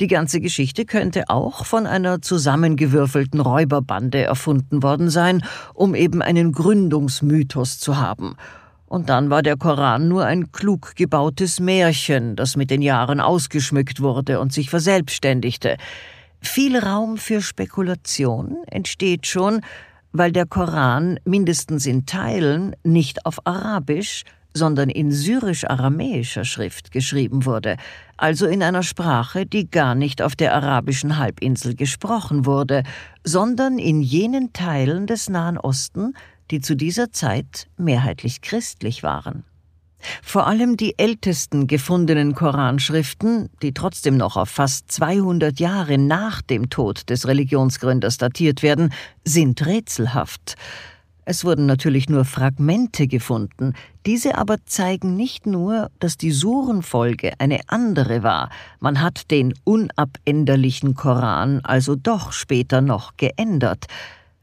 Die 0.00 0.06
ganze 0.06 0.40
Geschichte 0.40 0.84
könnte 0.84 1.28
auch 1.28 1.66
von 1.66 1.86
einer 1.86 2.22
zusammengewürfelten 2.22 3.40
Räuberbande 3.40 4.22
erfunden 4.22 4.82
worden 4.82 5.10
sein, 5.10 5.42
um 5.74 5.94
eben 5.94 6.22
einen 6.22 6.52
Gründungsmythos 6.52 7.78
zu 7.78 7.98
haben. 7.98 8.36
Und 8.86 9.08
dann 9.08 9.30
war 9.30 9.42
der 9.42 9.56
Koran 9.56 10.08
nur 10.08 10.24
ein 10.24 10.52
klug 10.52 10.94
gebautes 10.94 11.58
Märchen, 11.60 12.36
das 12.36 12.56
mit 12.56 12.70
den 12.70 12.82
Jahren 12.82 13.20
ausgeschmückt 13.20 14.00
wurde 14.00 14.38
und 14.40 14.52
sich 14.52 14.70
verselbstständigte. 14.70 15.76
Viel 16.40 16.78
Raum 16.78 17.16
für 17.16 17.42
Spekulation 17.42 18.58
entsteht 18.68 19.26
schon, 19.26 19.62
weil 20.12 20.30
der 20.30 20.46
Koran 20.46 21.18
mindestens 21.24 21.84
in 21.84 22.06
Teilen 22.06 22.76
nicht 22.84 23.26
auf 23.26 23.44
Arabisch, 23.44 24.22
sondern 24.56 24.88
in 24.88 25.12
syrisch-aramäischer 25.12 26.44
Schrift 26.44 26.90
geschrieben 26.90 27.44
wurde, 27.44 27.76
also 28.16 28.46
in 28.46 28.62
einer 28.62 28.82
Sprache, 28.82 29.46
die 29.46 29.70
gar 29.70 29.94
nicht 29.94 30.22
auf 30.22 30.34
der 30.34 30.54
arabischen 30.54 31.18
Halbinsel 31.18 31.74
gesprochen 31.74 32.46
wurde, 32.46 32.82
sondern 33.22 33.78
in 33.78 34.00
jenen 34.00 34.52
Teilen 34.52 35.06
des 35.06 35.28
Nahen 35.28 35.58
Osten, 35.58 36.14
die 36.50 36.60
zu 36.60 36.74
dieser 36.74 37.12
Zeit 37.12 37.68
mehrheitlich 37.76 38.40
christlich 38.40 39.02
waren. 39.02 39.44
Vor 40.22 40.46
allem 40.46 40.76
die 40.76 40.98
ältesten 40.98 41.66
gefundenen 41.66 42.34
Koranschriften, 42.34 43.48
die 43.62 43.72
trotzdem 43.72 44.16
noch 44.16 44.36
auf 44.36 44.48
fast 44.48 44.90
200 44.92 45.58
Jahre 45.58 45.98
nach 45.98 46.42
dem 46.42 46.70
Tod 46.70 47.10
des 47.10 47.26
Religionsgründers 47.26 48.18
datiert 48.18 48.62
werden, 48.62 48.92
sind 49.24 49.64
rätselhaft. 49.66 50.56
Es 51.28 51.44
wurden 51.44 51.66
natürlich 51.66 52.08
nur 52.08 52.24
Fragmente 52.24 53.08
gefunden, 53.08 53.72
diese 54.06 54.38
aber 54.38 54.64
zeigen 54.64 55.16
nicht 55.16 55.44
nur, 55.44 55.90
dass 55.98 56.16
die 56.16 56.30
Surenfolge 56.30 57.32
eine 57.40 57.58
andere 57.66 58.22
war, 58.22 58.48
man 58.78 59.00
hat 59.00 59.28
den 59.32 59.52
unabänderlichen 59.64 60.94
Koran 60.94 61.62
also 61.64 61.96
doch 61.96 62.30
später 62.30 62.80
noch 62.80 63.16
geändert, 63.16 63.86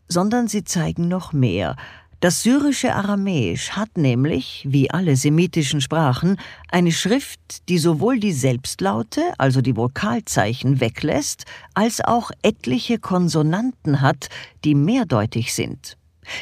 sondern 0.10 0.50
sie 0.50 0.66
zeigen 0.66 1.08
noch 1.08 1.32
mehr. 1.32 1.78
Das 2.20 2.44
syrische 2.44 2.94
Aramäisch 2.94 3.72
hat 3.72 3.98
nämlich, 3.98 4.66
wie 4.68 4.92
alle 4.92 5.16
semitischen 5.16 5.80
Sprachen, 5.80 6.38
eine 6.70 6.92
Schrift, 6.92 7.70
die 7.70 7.78
sowohl 7.78 8.20
die 8.20 8.34
Selbstlaute, 8.34 9.22
also 9.38 9.62
die 9.62 9.78
Vokalzeichen, 9.78 10.82
weglässt, 10.82 11.46
als 11.76 12.02
auch 12.02 12.32
etliche 12.42 13.00
Konsonanten 13.00 14.02
hat, 14.02 14.28
die 14.66 14.76
mehrdeutig 14.76 15.54
sind. 15.54 15.96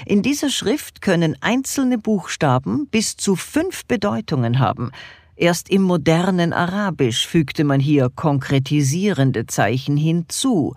In 0.06 0.22
dieser 0.22 0.50
Schrift 0.50 1.02
können 1.02 1.36
einzelne 1.42 1.98
Buchstaben 1.98 2.88
bis 2.88 3.18
zu 3.18 3.36
fünf 3.36 3.86
Bedeutungen 3.86 4.60
haben. 4.60 4.92
Erst 5.36 5.70
im 5.70 5.82
modernen 5.82 6.54
Arabisch 6.54 7.26
fügte 7.28 7.64
man 7.64 7.80
hier 7.80 8.10
konkretisierende 8.10 9.48
Zeichen 9.48 9.98
hinzu. 9.98 10.76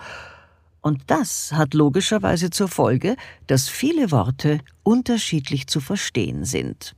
Und 0.80 1.02
das 1.06 1.52
hat 1.52 1.74
logischerweise 1.74 2.50
zur 2.50 2.68
Folge, 2.68 3.16
dass 3.46 3.68
viele 3.68 4.10
Worte 4.10 4.60
unterschiedlich 4.82 5.66
zu 5.66 5.80
verstehen 5.80 6.44
sind. 6.44 6.94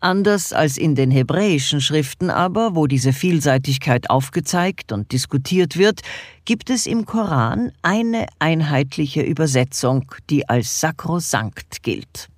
Anders 0.00 0.52
als 0.52 0.76
in 0.76 0.94
den 0.94 1.10
hebräischen 1.10 1.80
Schriften 1.80 2.30
aber, 2.30 2.74
wo 2.74 2.86
diese 2.86 3.12
Vielseitigkeit 3.12 4.10
aufgezeigt 4.10 4.92
und 4.92 5.12
diskutiert 5.12 5.76
wird, 5.76 6.02
gibt 6.44 6.70
es 6.70 6.86
im 6.86 7.04
Koran 7.06 7.72
eine 7.82 8.26
einheitliche 8.38 9.22
Übersetzung, 9.22 10.10
die 10.30 10.48
als 10.48 10.80
sakrosankt 10.80 11.82
gilt. 11.82 12.28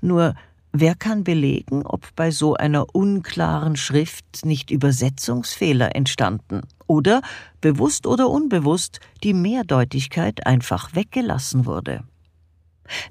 Nur 0.00 0.34
wer 0.72 0.94
kann 0.94 1.24
belegen, 1.24 1.86
ob 1.86 2.14
bei 2.16 2.30
so 2.30 2.54
einer 2.54 2.94
unklaren 2.94 3.76
Schrift 3.76 4.44
nicht 4.44 4.70
Übersetzungsfehler 4.70 5.94
entstanden 5.94 6.62
oder, 6.86 7.22
bewusst 7.60 8.06
oder 8.06 8.28
unbewusst, 8.28 9.00
die 9.22 9.34
Mehrdeutigkeit 9.34 10.46
einfach 10.46 10.94
weggelassen 10.94 11.66
wurde? 11.66 12.02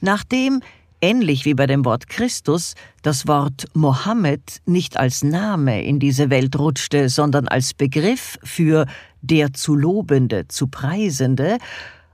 Nachdem 0.01 0.61
ähnlich 1.01 1.45
wie 1.45 1.53
bei 1.53 1.67
dem 1.67 1.85
Wort 1.85 2.07
Christus, 2.07 2.75
das 3.01 3.27
Wort 3.27 3.65
Mohammed 3.73 4.61
nicht 4.65 4.97
als 4.97 5.23
Name 5.23 5.83
in 5.83 5.99
diese 5.99 6.29
Welt 6.29 6.57
rutschte, 6.57 7.09
sondern 7.09 7.47
als 7.47 7.73
Begriff 7.73 8.37
für 8.43 8.85
der 9.21 9.53
zu 9.53 9.75
Lobende, 9.75 10.47
zu 10.47 10.67
Preisende, 10.67 11.57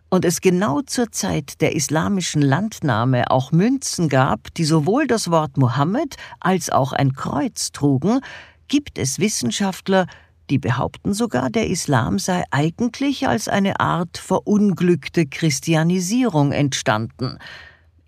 und 0.10 0.24
es 0.24 0.40
genau 0.40 0.82
zur 0.82 1.12
Zeit 1.12 1.60
der 1.62 1.76
islamischen 1.76 2.42
Landnahme 2.42 3.32
auch 3.32 3.52
Münzen 3.52 4.08
gab, 4.08 4.54
die 4.54 4.64
sowohl 4.64 5.08
das 5.08 5.30
Wort 5.32 5.58
Mohammed 5.58 6.16
als 6.40 6.70
auch 6.70 6.94
ein 6.94 7.14
Kreuz 7.14 7.72
trugen, 7.72 8.22
gibt 8.68 8.98
es 8.98 9.20
Wissenschaftler, 9.20 10.06
die 10.50 10.60
behaupten 10.60 11.14
sogar, 11.14 11.50
der 11.50 11.68
Islam 11.68 12.20
sei 12.20 12.44
eigentlich 12.52 13.28
als 13.28 13.48
eine 13.48 13.80
Art 13.80 14.18
verunglückte 14.18 15.26
Christianisierung 15.26 16.52
entstanden– 16.52 17.40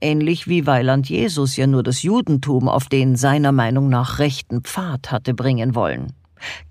ähnlich 0.02 0.48
wie 0.48 0.66
Weiland 0.66 1.10
Jesus 1.10 1.56
ja 1.58 1.68
nur 1.68 1.84
das 1.84 2.04
Judentum 2.04 2.68
auf 2.68 2.86
den 2.86 3.16
seiner 3.16 3.52
Meinung 3.52 3.90
nach 3.90 4.20
rechten 4.20 4.62
Pfad 4.62 5.12
hatte 5.12 5.34
bringen 5.34 5.76
wollen. 5.76 6.14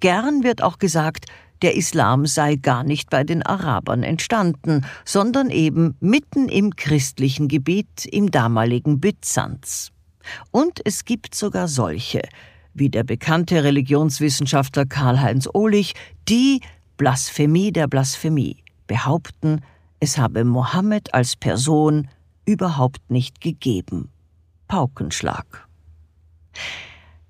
Gern 0.01 0.43
wird 0.43 0.62
auch 0.62 0.79
gesagt, 0.79 1.27
der 1.62 1.75
Islam 1.75 2.27
sei 2.27 2.57
gar 2.57 2.85
nicht 2.85 3.11
bei 3.11 3.25
den 3.25 3.43
Arabern 3.43 4.03
entstanden, 4.03 4.85
sondern 5.05 5.51
eben 5.51 5.97
mitten 6.01 6.49
im 6.49 6.77
christlichen 6.77 7.49
Gebiet 7.49 8.05
im 8.07 8.31
damaligen 8.31 9.01
Byzanz. 9.01 9.91
Und 10.51 10.81
es 10.85 11.05
gibt 11.05 11.35
sogar 11.35 11.69
solche, 11.69 12.23
wie 12.75 12.91
der 12.91 13.05
bekannte 13.05 13.65
Religionswissenschaftler 13.65 14.85
Karl-Heinz 14.85 15.49
Ohlich, 15.53 15.95
die 16.29 16.61
Blasphemie 16.99 17.73
der 17.73 17.87
Blasphemie 17.87 18.59
behaupten, 18.87 19.61
es 19.99 20.19
habe 20.19 20.45
Mohammed 20.45 21.15
als 21.15 21.37
Person 21.37 22.09
überhaupt 22.47 23.11
nicht 23.11 23.43
gegeben. 23.43 24.11
Paukenschlag. 24.69 25.69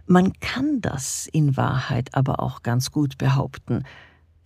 Man 0.07 0.33
kann 0.35 0.81
das 0.81 1.29
in 1.33 1.57
Wahrheit 1.57 2.15
aber 2.15 2.39
auch 2.39 2.63
ganz 2.63 2.93
gut 2.93 3.19
behaupten, 3.19 3.83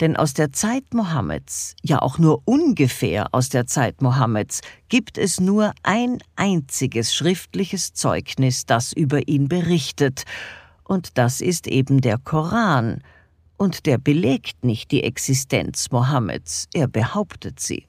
Denn 0.01 0.17
aus 0.17 0.33
der 0.33 0.51
Zeit 0.51 0.95
Mohammeds, 0.95 1.77
ja 1.83 2.01
auch 2.01 2.19
nur 2.19 2.41
ungefähr 2.47 3.35
aus 3.35 3.51
der 3.51 3.67
Zeit 3.67 4.01
Mohammeds, 4.01 4.63
gibt 4.89 5.19
es 5.19 5.41
nur 5.41 5.73
ein 5.83 6.19
einziges 6.37 7.15
schriftliches 7.15 7.93
Zeugnis, 7.93 8.65
das 8.65 8.95
über 8.95 9.29
ihn 9.29 9.49
berichtet, 9.49 10.25
und 10.85 11.19
das 11.19 11.41
ist 11.41 11.67
eben 11.69 12.01
der 12.01 12.19
Koran, 12.19 13.03
und 13.59 13.85
der 13.85 13.99
belegt 13.99 14.65
nicht 14.65 14.91
die 14.91 15.05
Existenz 15.05 15.91
Mohammeds, 15.91 16.67
er 16.73 16.89
behauptet 16.89 17.61
sie. 17.61 17.87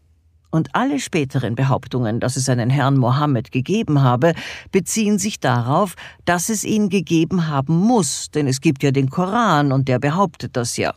Und 0.52 0.76
alle 0.76 1.00
späteren 1.00 1.56
Behauptungen, 1.56 2.20
dass 2.20 2.36
es 2.36 2.50
einen 2.50 2.70
Herrn 2.70 2.98
Mohammed 2.98 3.52
gegeben 3.52 4.02
habe, 4.02 4.34
beziehen 4.72 5.18
sich 5.18 5.40
darauf, 5.40 5.96
dass 6.26 6.50
es 6.50 6.64
ihn 6.64 6.90
gegeben 6.90 7.48
haben 7.48 7.76
muss, 7.76 8.30
denn 8.32 8.48
es 8.48 8.62
gibt 8.62 8.84
ja 8.84 8.92
den 8.92 9.10
Koran 9.10 9.72
und 9.72 9.88
der 9.88 9.98
behauptet 10.00 10.58
das 10.58 10.78
ja. 10.78 10.94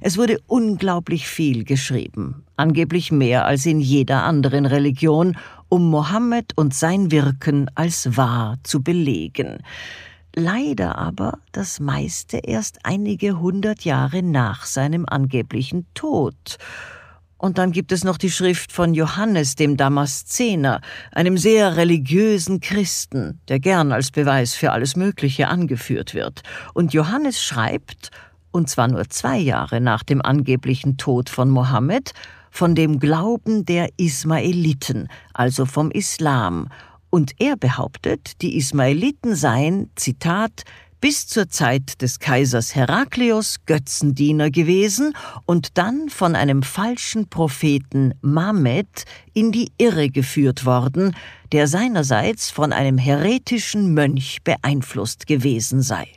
Es 0.00 0.16
wurde 0.16 0.38
unglaublich 0.46 1.28
viel 1.28 1.64
geschrieben, 1.64 2.44
angeblich 2.56 3.12
mehr 3.12 3.44
als 3.44 3.66
in 3.66 3.80
jeder 3.80 4.24
anderen 4.24 4.64
Religion, 4.64 5.36
um 5.68 5.90
Mohammed 5.90 6.56
und 6.56 6.72
sein 6.72 7.10
Wirken 7.10 7.70
als 7.74 8.16
wahr 8.16 8.56
zu 8.62 8.82
belegen. 8.82 9.58
Leider 10.34 10.96
aber 10.96 11.38
das 11.52 11.80
meiste 11.80 12.38
erst 12.38 12.78
einige 12.84 13.38
hundert 13.38 13.84
Jahre 13.84 14.22
nach 14.22 14.64
seinem 14.64 15.04
angeblichen 15.06 15.86
Tod. 15.94 16.58
Und 17.38 17.56
dann 17.56 17.70
gibt 17.70 17.92
es 17.92 18.02
noch 18.02 18.18
die 18.18 18.30
Schrift 18.30 18.72
von 18.72 18.94
Johannes 18.94 19.54
dem 19.54 19.76
Damaszener, 19.76 20.80
einem 21.12 21.38
sehr 21.38 21.76
religiösen 21.76 22.60
Christen, 22.60 23.40
der 23.48 23.60
gern 23.60 23.92
als 23.92 24.10
Beweis 24.10 24.54
für 24.54 24.72
alles 24.72 24.96
Mögliche 24.96 25.48
angeführt 25.48 26.14
wird. 26.14 26.42
Und 26.74 26.92
Johannes 26.92 27.40
schreibt, 27.42 28.10
und 28.50 28.68
zwar 28.68 28.88
nur 28.88 29.08
zwei 29.08 29.38
Jahre 29.38 29.80
nach 29.80 30.02
dem 30.02 30.20
angeblichen 30.20 30.96
Tod 30.96 31.30
von 31.30 31.48
Mohammed, 31.48 32.12
von 32.50 32.74
dem 32.74 32.98
Glauben 32.98 33.64
der 33.64 33.88
Ismaeliten, 33.98 35.08
also 35.32 35.64
vom 35.64 35.92
Islam, 35.92 36.68
und 37.10 37.32
er 37.38 37.56
behauptet, 37.56 38.42
die 38.42 38.56
Ismaeliten 38.56 39.34
seien, 39.34 39.90
Zitat, 39.94 40.64
bis 41.00 41.26
zur 41.26 41.48
Zeit 41.48 42.02
des 42.02 42.18
Kaisers 42.18 42.74
Herakleos 42.74 43.58
Götzendiener 43.66 44.50
gewesen 44.50 45.14
und 45.46 45.78
dann 45.78 46.08
von 46.08 46.34
einem 46.34 46.62
falschen 46.62 47.28
Propheten 47.28 48.14
Mamed 48.20 49.04
in 49.32 49.52
die 49.52 49.70
Irre 49.78 50.10
geführt 50.10 50.64
worden, 50.64 51.14
der 51.52 51.68
seinerseits 51.68 52.50
von 52.50 52.72
einem 52.72 52.98
heretischen 52.98 53.94
Mönch 53.94 54.38
beeinflusst 54.42 55.26
gewesen 55.26 55.82
sei. 55.82 56.08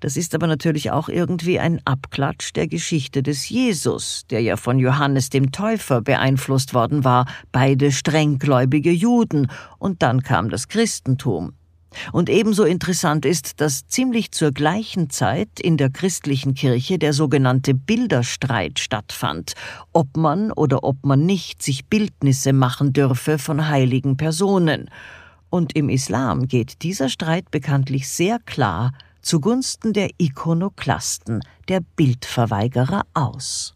Das 0.00 0.16
ist 0.16 0.34
aber 0.34 0.48
natürlich 0.48 0.90
auch 0.90 1.08
irgendwie 1.08 1.60
ein 1.60 1.80
Abklatsch 1.84 2.52
der 2.54 2.66
Geschichte 2.66 3.22
des 3.22 3.48
Jesus, 3.48 4.24
der 4.30 4.40
ja 4.40 4.56
von 4.56 4.80
Johannes 4.80 5.30
dem 5.30 5.52
Täufer 5.52 6.00
beeinflusst 6.00 6.74
worden 6.74 7.04
war, 7.04 7.26
beide 7.52 7.92
strenggläubige 7.92 8.90
Juden, 8.90 9.48
und 9.78 10.02
dann 10.02 10.24
kam 10.24 10.50
das 10.50 10.66
Christentum. 10.66 11.52
Und 12.12 12.28
ebenso 12.28 12.64
interessant 12.64 13.24
ist, 13.24 13.60
dass 13.60 13.86
ziemlich 13.86 14.32
zur 14.32 14.52
gleichen 14.52 15.10
Zeit 15.10 15.60
in 15.60 15.76
der 15.76 15.90
christlichen 15.90 16.54
Kirche 16.54 16.98
der 16.98 17.12
sogenannte 17.12 17.74
Bilderstreit 17.74 18.78
stattfand, 18.78 19.54
ob 19.92 20.16
man 20.16 20.52
oder 20.52 20.84
ob 20.84 21.04
man 21.04 21.24
nicht 21.24 21.62
sich 21.62 21.86
Bildnisse 21.86 22.52
machen 22.52 22.92
dürfe 22.92 23.38
von 23.38 23.68
heiligen 23.68 24.16
Personen. 24.16 24.90
Und 25.50 25.76
im 25.76 25.88
Islam 25.88 26.48
geht 26.48 26.82
dieser 26.82 27.08
Streit 27.08 27.50
bekanntlich 27.50 28.08
sehr 28.08 28.38
klar 28.38 28.92
zugunsten 29.20 29.92
der 29.92 30.10
Ikonoklasten, 30.18 31.40
der 31.68 31.80
Bildverweigerer 31.80 33.02
aus. 33.14 33.74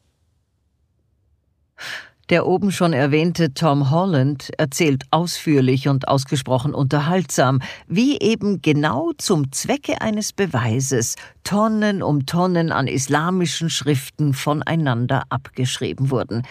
Der 2.28 2.44
oben 2.44 2.72
schon 2.72 2.92
erwähnte 2.92 3.54
Tom 3.54 3.90
Holland 3.90 4.50
erzählt 4.58 5.04
ausführlich 5.12 5.86
und 5.86 6.08
ausgesprochen 6.08 6.74
unterhaltsam, 6.74 7.60
wie 7.86 8.18
eben 8.18 8.60
genau 8.62 9.12
zum 9.16 9.52
Zwecke 9.52 10.00
eines 10.00 10.32
Beweises 10.32 11.14
Tonnen 11.44 12.02
um 12.02 12.26
Tonnen 12.26 12.72
an 12.72 12.88
islamischen 12.88 13.70
Schriften 13.70 14.34
voneinander 14.34 15.22
abgeschrieben 15.28 16.10
wurden. 16.10 16.42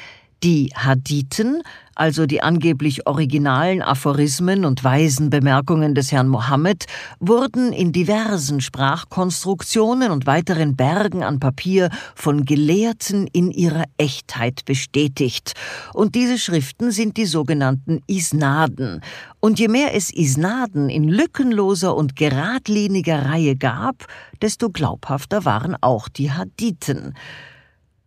Die 0.44 0.72
Hadithen, 0.76 1.64
also 1.96 2.26
die 2.26 2.44
angeblich 2.44 3.08
originalen 3.08 3.82
Aphorismen 3.82 4.66
und 4.66 4.84
weisen 4.84 5.30
Bemerkungen 5.30 5.96
des 5.96 6.12
Herrn 6.12 6.28
Mohammed, 6.28 6.86
wurden 7.20 7.72
in 7.72 7.94
diversen 7.94 8.60
Sprachkonstruktionen 8.60 10.12
und 10.12 10.28
weiteren 10.28 10.76
Bergen 10.76 11.24
an 11.24 11.40
Papier 11.40 11.90
von 12.14 12.46
Gelehrten 12.46 13.28
in 13.32 13.50
ihrer 13.50 13.86
Echtheit 13.98 14.66
bestätigt. 14.66 15.54
Und 15.94 16.16
diese 16.16 16.38
Schriften 16.38 16.92
sind 16.92 17.18
die 17.18 17.26
sogenannten 17.26 18.02
Isnaden. 18.06 19.02
Und 19.40 19.60
je 19.60 19.70
mehr 19.70 19.96
es 19.96 20.12
Isnaden 20.12 20.90
in 20.90 21.08
lückenloser 21.08 21.96
und 21.96 22.16
geradliniger 22.16 23.26
Reihe 23.26 23.56
gab, 23.56 24.06
desto 24.42 24.70
glaubhafter 24.70 25.46
waren 25.46 25.76
auch 25.82 26.10
die 26.10 26.32
Hadithen. 26.32 27.16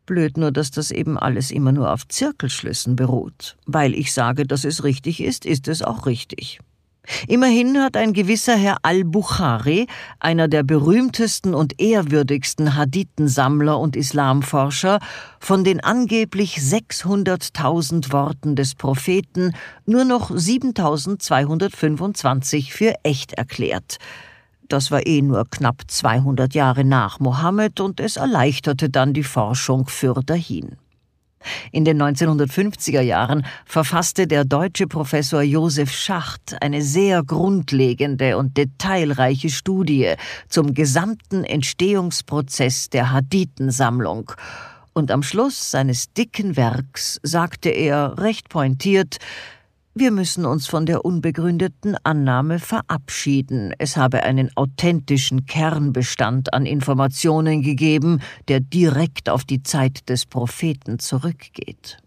Blöd 0.09 0.39
nur, 0.39 0.51
dass 0.51 0.71
das 0.71 0.91
eben 0.91 1.19
alles 1.19 1.51
immer 1.51 1.71
nur 1.71 1.93
auf 1.93 2.09
Zirkelschlüssen 2.09 2.97
beruht. 2.97 3.59
Weil 3.67 3.95
ich 3.95 4.15
sage, 4.15 4.47
dass 4.47 4.65
es 4.65 4.83
richtig 4.83 5.23
ist, 5.23 5.45
ist 5.45 5.69
es 5.69 5.83
auch 5.83 6.07
richtig. 6.07 6.61
Immerhin 7.27 7.79
hat 7.79 7.97
ein 7.97 8.13
gewisser 8.13 8.55
Herr 8.57 8.77
al-Bukhari, 8.83 9.87
einer 10.19 10.49
der 10.49 10.63
berühmtesten 10.63 11.55
und 11.55 11.81
ehrwürdigsten 11.81 12.75
Hadithensammler 12.75 13.79
und 13.79 13.97
Islamforscher, 13.97 14.99
von 15.41 15.65
den 15.65 15.81
angeblich 15.81 16.59
600.000 16.59 18.13
Worten 18.13 18.57
des 18.57 18.75
Propheten 18.75 19.55
nur 19.87 20.05
noch 20.05 20.31
7.225 20.31 22.73
für 22.73 22.93
echt 23.03 23.33
erklärt. 23.35 23.97
Das 24.69 24.91
war 24.91 25.07
eh 25.07 25.23
nur 25.23 25.47
knapp 25.51 25.83
200 25.87 26.55
Jahre 26.55 26.85
nach 26.85 27.21
Mohammed 27.21 27.81
und 27.81 28.01
es 28.01 28.17
erleichterte 28.17 28.91
dann 28.91 29.15
die 29.15 29.25
Forschung 29.25 29.89
für 29.89 30.21
dahin. 30.25 30.77
In 31.73 31.85
den 31.85 32.03
1950er 32.03 33.01
Jahren 33.01 33.47
verfasste 33.65 34.27
der 34.27 34.45
deutsche 34.45 34.87
Professor 34.87 35.41
Josef 35.41 35.91
Schacht 35.91 36.57
eine 36.61 36.83
sehr 36.83 37.23
grundlegende 37.23 38.37
und 38.37 38.57
detailreiche 38.57 39.49
Studie 39.49 40.15
zum 40.49 40.75
gesamten 40.75 41.45
Entstehungsprozess 41.45 42.91
der 42.91 43.13
Hadithensammlung. 43.13 44.33
Und 44.93 45.11
am 45.13 45.23
Schluss 45.23 45.71
seines 45.71 46.13
dicken 46.13 46.57
Werks 46.57 47.21
sagte 47.23 47.71
er 47.71 48.19
recht 48.19 48.49
pointiert, 48.49 49.19
wir 49.99 50.11
müssen 50.11 50.45
uns 50.45 50.67
von 50.67 50.87
der 50.87 51.05
unbegründeten 51.05 51.97
Annahme 52.05 52.59
verabschieden, 52.59 53.73
es 53.79 53.97
habe 53.97 54.23
einen 54.23 54.51
authentischen 54.57 55.47
Kernbestand 55.47 56.53
an 56.55 56.67
Informationen 56.67 57.63
gegeben, 57.63 58.21
der 58.49 58.61
direkt 58.61 59.29
auf 59.29 59.45
die 59.45 59.63
Zeit 59.63 60.09
des 60.09 60.27
Propheten 60.27 60.99
zurückgeht. 60.99 61.99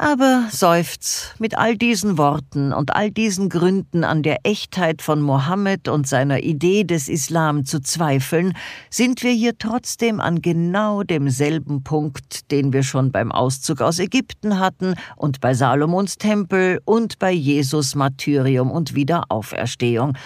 Aber 0.00 0.46
seufz, 0.52 1.34
mit 1.40 1.58
all 1.58 1.76
diesen 1.76 2.18
Worten 2.18 2.72
und 2.72 2.94
all 2.94 3.10
diesen 3.10 3.48
Gründen 3.48 4.04
an 4.04 4.22
der 4.22 4.38
Echtheit 4.44 5.02
von 5.02 5.20
Mohammed 5.20 5.88
und 5.88 6.06
seiner 6.06 6.44
Idee 6.44 6.84
des 6.84 7.08
Islam 7.08 7.64
zu 7.64 7.80
zweifeln, 7.80 8.52
sind 8.90 9.24
wir 9.24 9.32
hier 9.32 9.58
trotzdem 9.58 10.20
an 10.20 10.40
genau 10.40 11.02
demselben 11.02 11.82
Punkt, 11.82 12.52
den 12.52 12.72
wir 12.72 12.84
schon 12.84 13.10
beim 13.10 13.32
Auszug 13.32 13.80
aus 13.80 13.98
Ägypten 13.98 14.60
hatten 14.60 14.94
und 15.16 15.40
bei 15.40 15.52
Salomons 15.52 16.16
Tempel 16.16 16.80
und 16.84 17.18
bei 17.18 17.32
Jesus 17.32 17.96
Martyrium 17.96 18.70
und 18.70 18.94
Wiederauferstehung. 18.94 20.16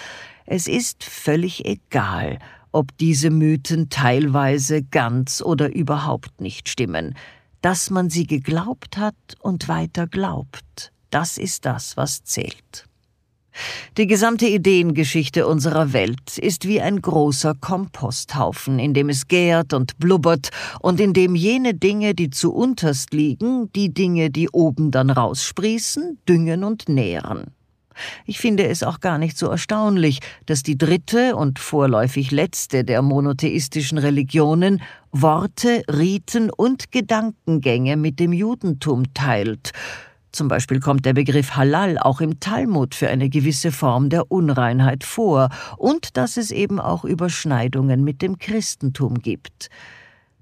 Es 0.44 0.68
ist 0.68 1.02
völlig 1.02 1.64
egal, 1.64 2.40
ob 2.72 2.94
diese 2.98 3.30
Mythen 3.30 3.88
teilweise 3.88 4.82
ganz 4.82 5.40
oder 5.40 5.74
überhaupt 5.74 6.42
nicht 6.42 6.68
stimmen 6.68 7.14
dass 7.62 7.90
man 7.90 8.10
sie 8.10 8.26
geglaubt 8.26 8.98
hat 8.98 9.14
und 9.40 9.68
weiter 9.68 10.06
glaubt. 10.06 10.92
Das 11.10 11.38
ist 11.38 11.64
das, 11.64 11.96
was 11.96 12.24
zählt. 12.24 12.86
Die 13.98 14.06
gesamte 14.06 14.46
Ideengeschichte 14.46 15.46
unserer 15.46 15.92
Welt 15.92 16.38
ist 16.38 16.66
wie 16.66 16.80
ein 16.80 17.02
großer 17.02 17.54
Komposthaufen, 17.54 18.78
in 18.78 18.94
dem 18.94 19.10
es 19.10 19.28
gärt 19.28 19.74
und 19.74 19.98
blubbert 19.98 20.50
und 20.80 21.00
in 21.00 21.12
dem 21.12 21.34
jene 21.34 21.74
Dinge, 21.74 22.14
die 22.14 22.30
zu 22.30 22.52
unterst 22.52 23.12
liegen, 23.12 23.70
die 23.72 23.92
Dinge, 23.92 24.30
die 24.30 24.48
oben 24.48 24.90
dann 24.90 25.10
raussprießen, 25.10 26.18
düngen 26.26 26.64
und 26.64 26.88
nähren. 26.88 27.52
Ich 28.26 28.38
finde 28.38 28.66
es 28.66 28.82
auch 28.82 29.00
gar 29.00 29.18
nicht 29.18 29.36
so 29.36 29.48
erstaunlich, 29.48 30.20
dass 30.46 30.62
die 30.62 30.78
dritte 30.78 31.36
und 31.36 31.58
vorläufig 31.58 32.30
letzte 32.30 32.84
der 32.84 33.02
monotheistischen 33.02 33.98
Religionen 33.98 34.82
Worte, 35.10 35.82
Riten 35.88 36.50
und 36.50 36.90
Gedankengänge 36.90 37.96
mit 37.96 38.18
dem 38.18 38.32
Judentum 38.32 39.12
teilt. 39.14 39.72
Zum 40.32 40.48
Beispiel 40.48 40.80
kommt 40.80 41.04
der 41.04 41.12
Begriff 41.12 41.56
Halal 41.56 41.98
auch 41.98 42.22
im 42.22 42.40
Talmud 42.40 42.94
für 42.94 43.08
eine 43.08 43.28
gewisse 43.28 43.70
Form 43.70 44.08
der 44.08 44.32
Unreinheit 44.32 45.04
vor 45.04 45.50
und 45.76 46.16
dass 46.16 46.38
es 46.38 46.50
eben 46.50 46.80
auch 46.80 47.04
Überschneidungen 47.04 48.02
mit 48.02 48.22
dem 48.22 48.38
Christentum 48.38 49.18
gibt. 49.18 49.68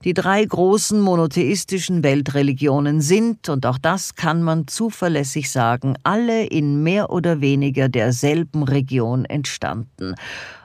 Die 0.03 0.15
drei 0.15 0.43
großen 0.43 0.99
monotheistischen 0.99 2.03
Weltreligionen 2.03 3.03
sind, 3.03 3.51
und 3.51 3.67
auch 3.67 3.77
das 3.77 4.15
kann 4.15 4.43
man 4.43 4.67
zuverlässig 4.67 5.51
sagen, 5.51 5.95
alle 6.05 6.47
in 6.47 6.83
mehr 6.83 7.11
oder 7.11 7.43
weniger 7.43 7.91
derselben 7.91 8.63
Region 8.63 9.27
entstanden. 9.27 10.15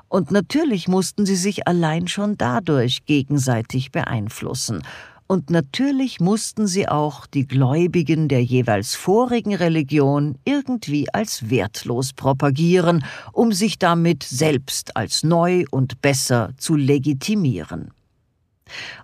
Und 0.07 0.31
natürlich 0.31 0.87
mussten 0.87 1.25
sie 1.25 1.35
sich 1.35 1.67
allein 1.67 2.07
schon 2.07 2.37
dadurch 2.37 3.03
gegenseitig 3.05 3.91
beeinflussen. 3.91 4.83
Und 5.27 5.49
natürlich 5.49 6.21
mussten 6.21 6.65
sie 6.65 6.87
auch 6.87 7.25
die 7.25 7.45
Gläubigen 7.45 8.29
der 8.29 8.41
jeweils 8.41 8.95
vorigen 8.95 9.53
Religion 9.53 10.37
irgendwie 10.45 11.13
als 11.13 11.49
wertlos 11.49 12.13
propagieren, 12.13 13.03
um 13.33 13.51
sich 13.51 13.79
damit 13.79 14.23
selbst 14.23 14.95
als 14.95 15.23
neu 15.23 15.65
und 15.71 16.01
besser 16.01 16.51
zu 16.57 16.77
legitimieren. 16.77 17.91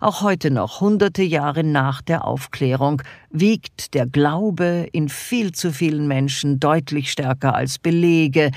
Auch 0.02 0.22
heute 0.24 0.50
noch, 0.50 0.82
hunderte 0.82 1.22
Jahre 1.22 1.64
nach 1.64 2.02
der 2.02 2.26
Aufklärung, 2.26 3.04
wiegt 3.30 3.94
der 3.94 4.08
Glaube 4.08 4.88
in 4.92 5.10
viel 5.10 5.52
zu 5.52 5.72
vielen 5.72 6.08
Menschen 6.08 6.60
deutlich 6.60 7.12
stärker 7.12 7.54
als 7.54 7.78
Belege, 7.78 8.50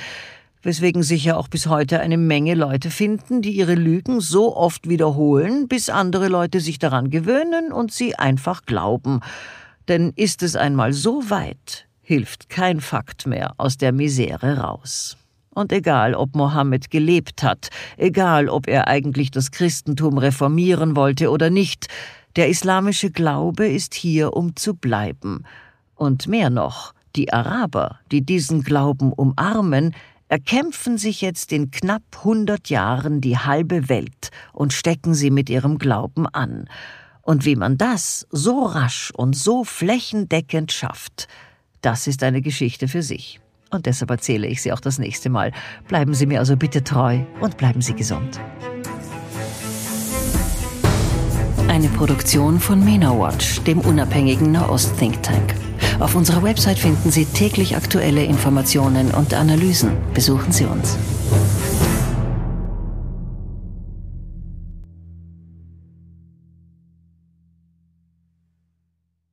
weswegen 0.62 1.02
sich 1.02 1.24
ja 1.24 1.36
auch 1.36 1.48
bis 1.48 1.66
heute 1.66 2.00
eine 2.00 2.16
Menge 2.16 2.54
Leute 2.54 2.90
finden, 2.90 3.42
die 3.42 3.50
ihre 3.50 3.74
Lügen 3.74 4.20
so 4.20 4.56
oft 4.56 4.88
wiederholen, 4.88 5.68
bis 5.68 5.90
andere 5.90 6.28
Leute 6.28 6.60
sich 6.60 6.78
daran 6.78 7.10
gewöhnen 7.10 7.72
und 7.72 7.92
sie 7.92 8.16
einfach 8.16 8.62
glauben. 8.62 9.20
Denn 9.88 10.14
ist 10.16 10.42
es 10.42 10.56
einmal 10.56 10.94
so 10.94 11.28
weit, 11.28 11.86
hilft 12.00 12.48
kein 12.48 12.80
Fakt 12.80 13.26
mehr 13.26 13.52
aus 13.58 13.76
der 13.76 13.92
Misere 13.92 14.56
raus. 14.56 15.18
Und 15.54 15.72
egal, 15.72 16.14
ob 16.14 16.34
Mohammed 16.34 16.90
gelebt 16.90 17.42
hat, 17.42 17.68
egal, 17.96 18.48
ob 18.48 18.66
er 18.66 18.88
eigentlich 18.88 19.30
das 19.30 19.50
Christentum 19.50 20.18
reformieren 20.18 20.96
wollte 20.96 21.30
oder 21.30 21.48
nicht, 21.48 21.88
der 22.36 22.48
islamische 22.48 23.10
Glaube 23.10 23.68
ist 23.68 23.94
hier, 23.94 24.34
um 24.34 24.56
zu 24.56 24.74
bleiben. 24.74 25.44
Und 25.94 26.26
mehr 26.26 26.50
noch, 26.50 26.92
die 27.14 27.32
Araber, 27.32 28.00
die 28.10 28.22
diesen 28.22 28.62
Glauben 28.62 29.12
umarmen, 29.12 29.94
erkämpfen 30.28 30.98
sich 30.98 31.20
jetzt 31.20 31.52
in 31.52 31.70
knapp 31.70 32.24
hundert 32.24 32.68
Jahren 32.70 33.20
die 33.20 33.38
halbe 33.38 33.88
Welt 33.88 34.30
und 34.52 34.72
stecken 34.72 35.14
sie 35.14 35.30
mit 35.30 35.48
ihrem 35.48 35.78
Glauben 35.78 36.26
an. 36.26 36.68
Und 37.22 37.44
wie 37.44 37.56
man 37.56 37.78
das 37.78 38.26
so 38.30 38.64
rasch 38.64 39.12
und 39.14 39.36
so 39.36 39.62
flächendeckend 39.62 40.72
schafft, 40.72 41.28
das 41.82 42.06
ist 42.06 42.22
eine 42.22 42.42
Geschichte 42.42 42.88
für 42.88 43.02
sich. 43.02 43.40
Und 43.70 43.87
deshalb 43.87 44.11
erzähle 44.11 44.46
ich 44.46 44.62
sie 44.62 44.72
auch 44.72 44.81
das 44.81 44.98
nächste 44.98 45.31
Mal. 45.31 45.53
Bleiben 45.88 46.14
Sie 46.14 46.27
mir 46.27 46.38
also 46.38 46.57
bitte 46.57 46.85
treu 46.85 47.20
und 47.40 47.57
bleiben 47.57 47.81
Sie 47.81 47.94
gesund. 47.94 48.40
Eine 51.68 51.88
Produktion 51.88 52.61
von 52.61 52.85
MENA 52.85 53.18
Watch, 53.18 53.61
dem 53.62 53.81
unabhängigen 53.81 54.53
Nahost-Think 54.53 55.22
Tank. 55.22 55.55
Auf 55.98 56.14
unserer 56.14 56.42
Website 56.42 56.79
finden 56.79 57.11
Sie 57.11 57.24
täglich 57.24 57.77
aktuelle 57.77 58.24
Informationen 58.24 59.11
und 59.11 59.35
Analysen. 59.35 59.92
Besuchen 60.12 60.53
Sie 60.53 60.66
uns. 60.66 60.96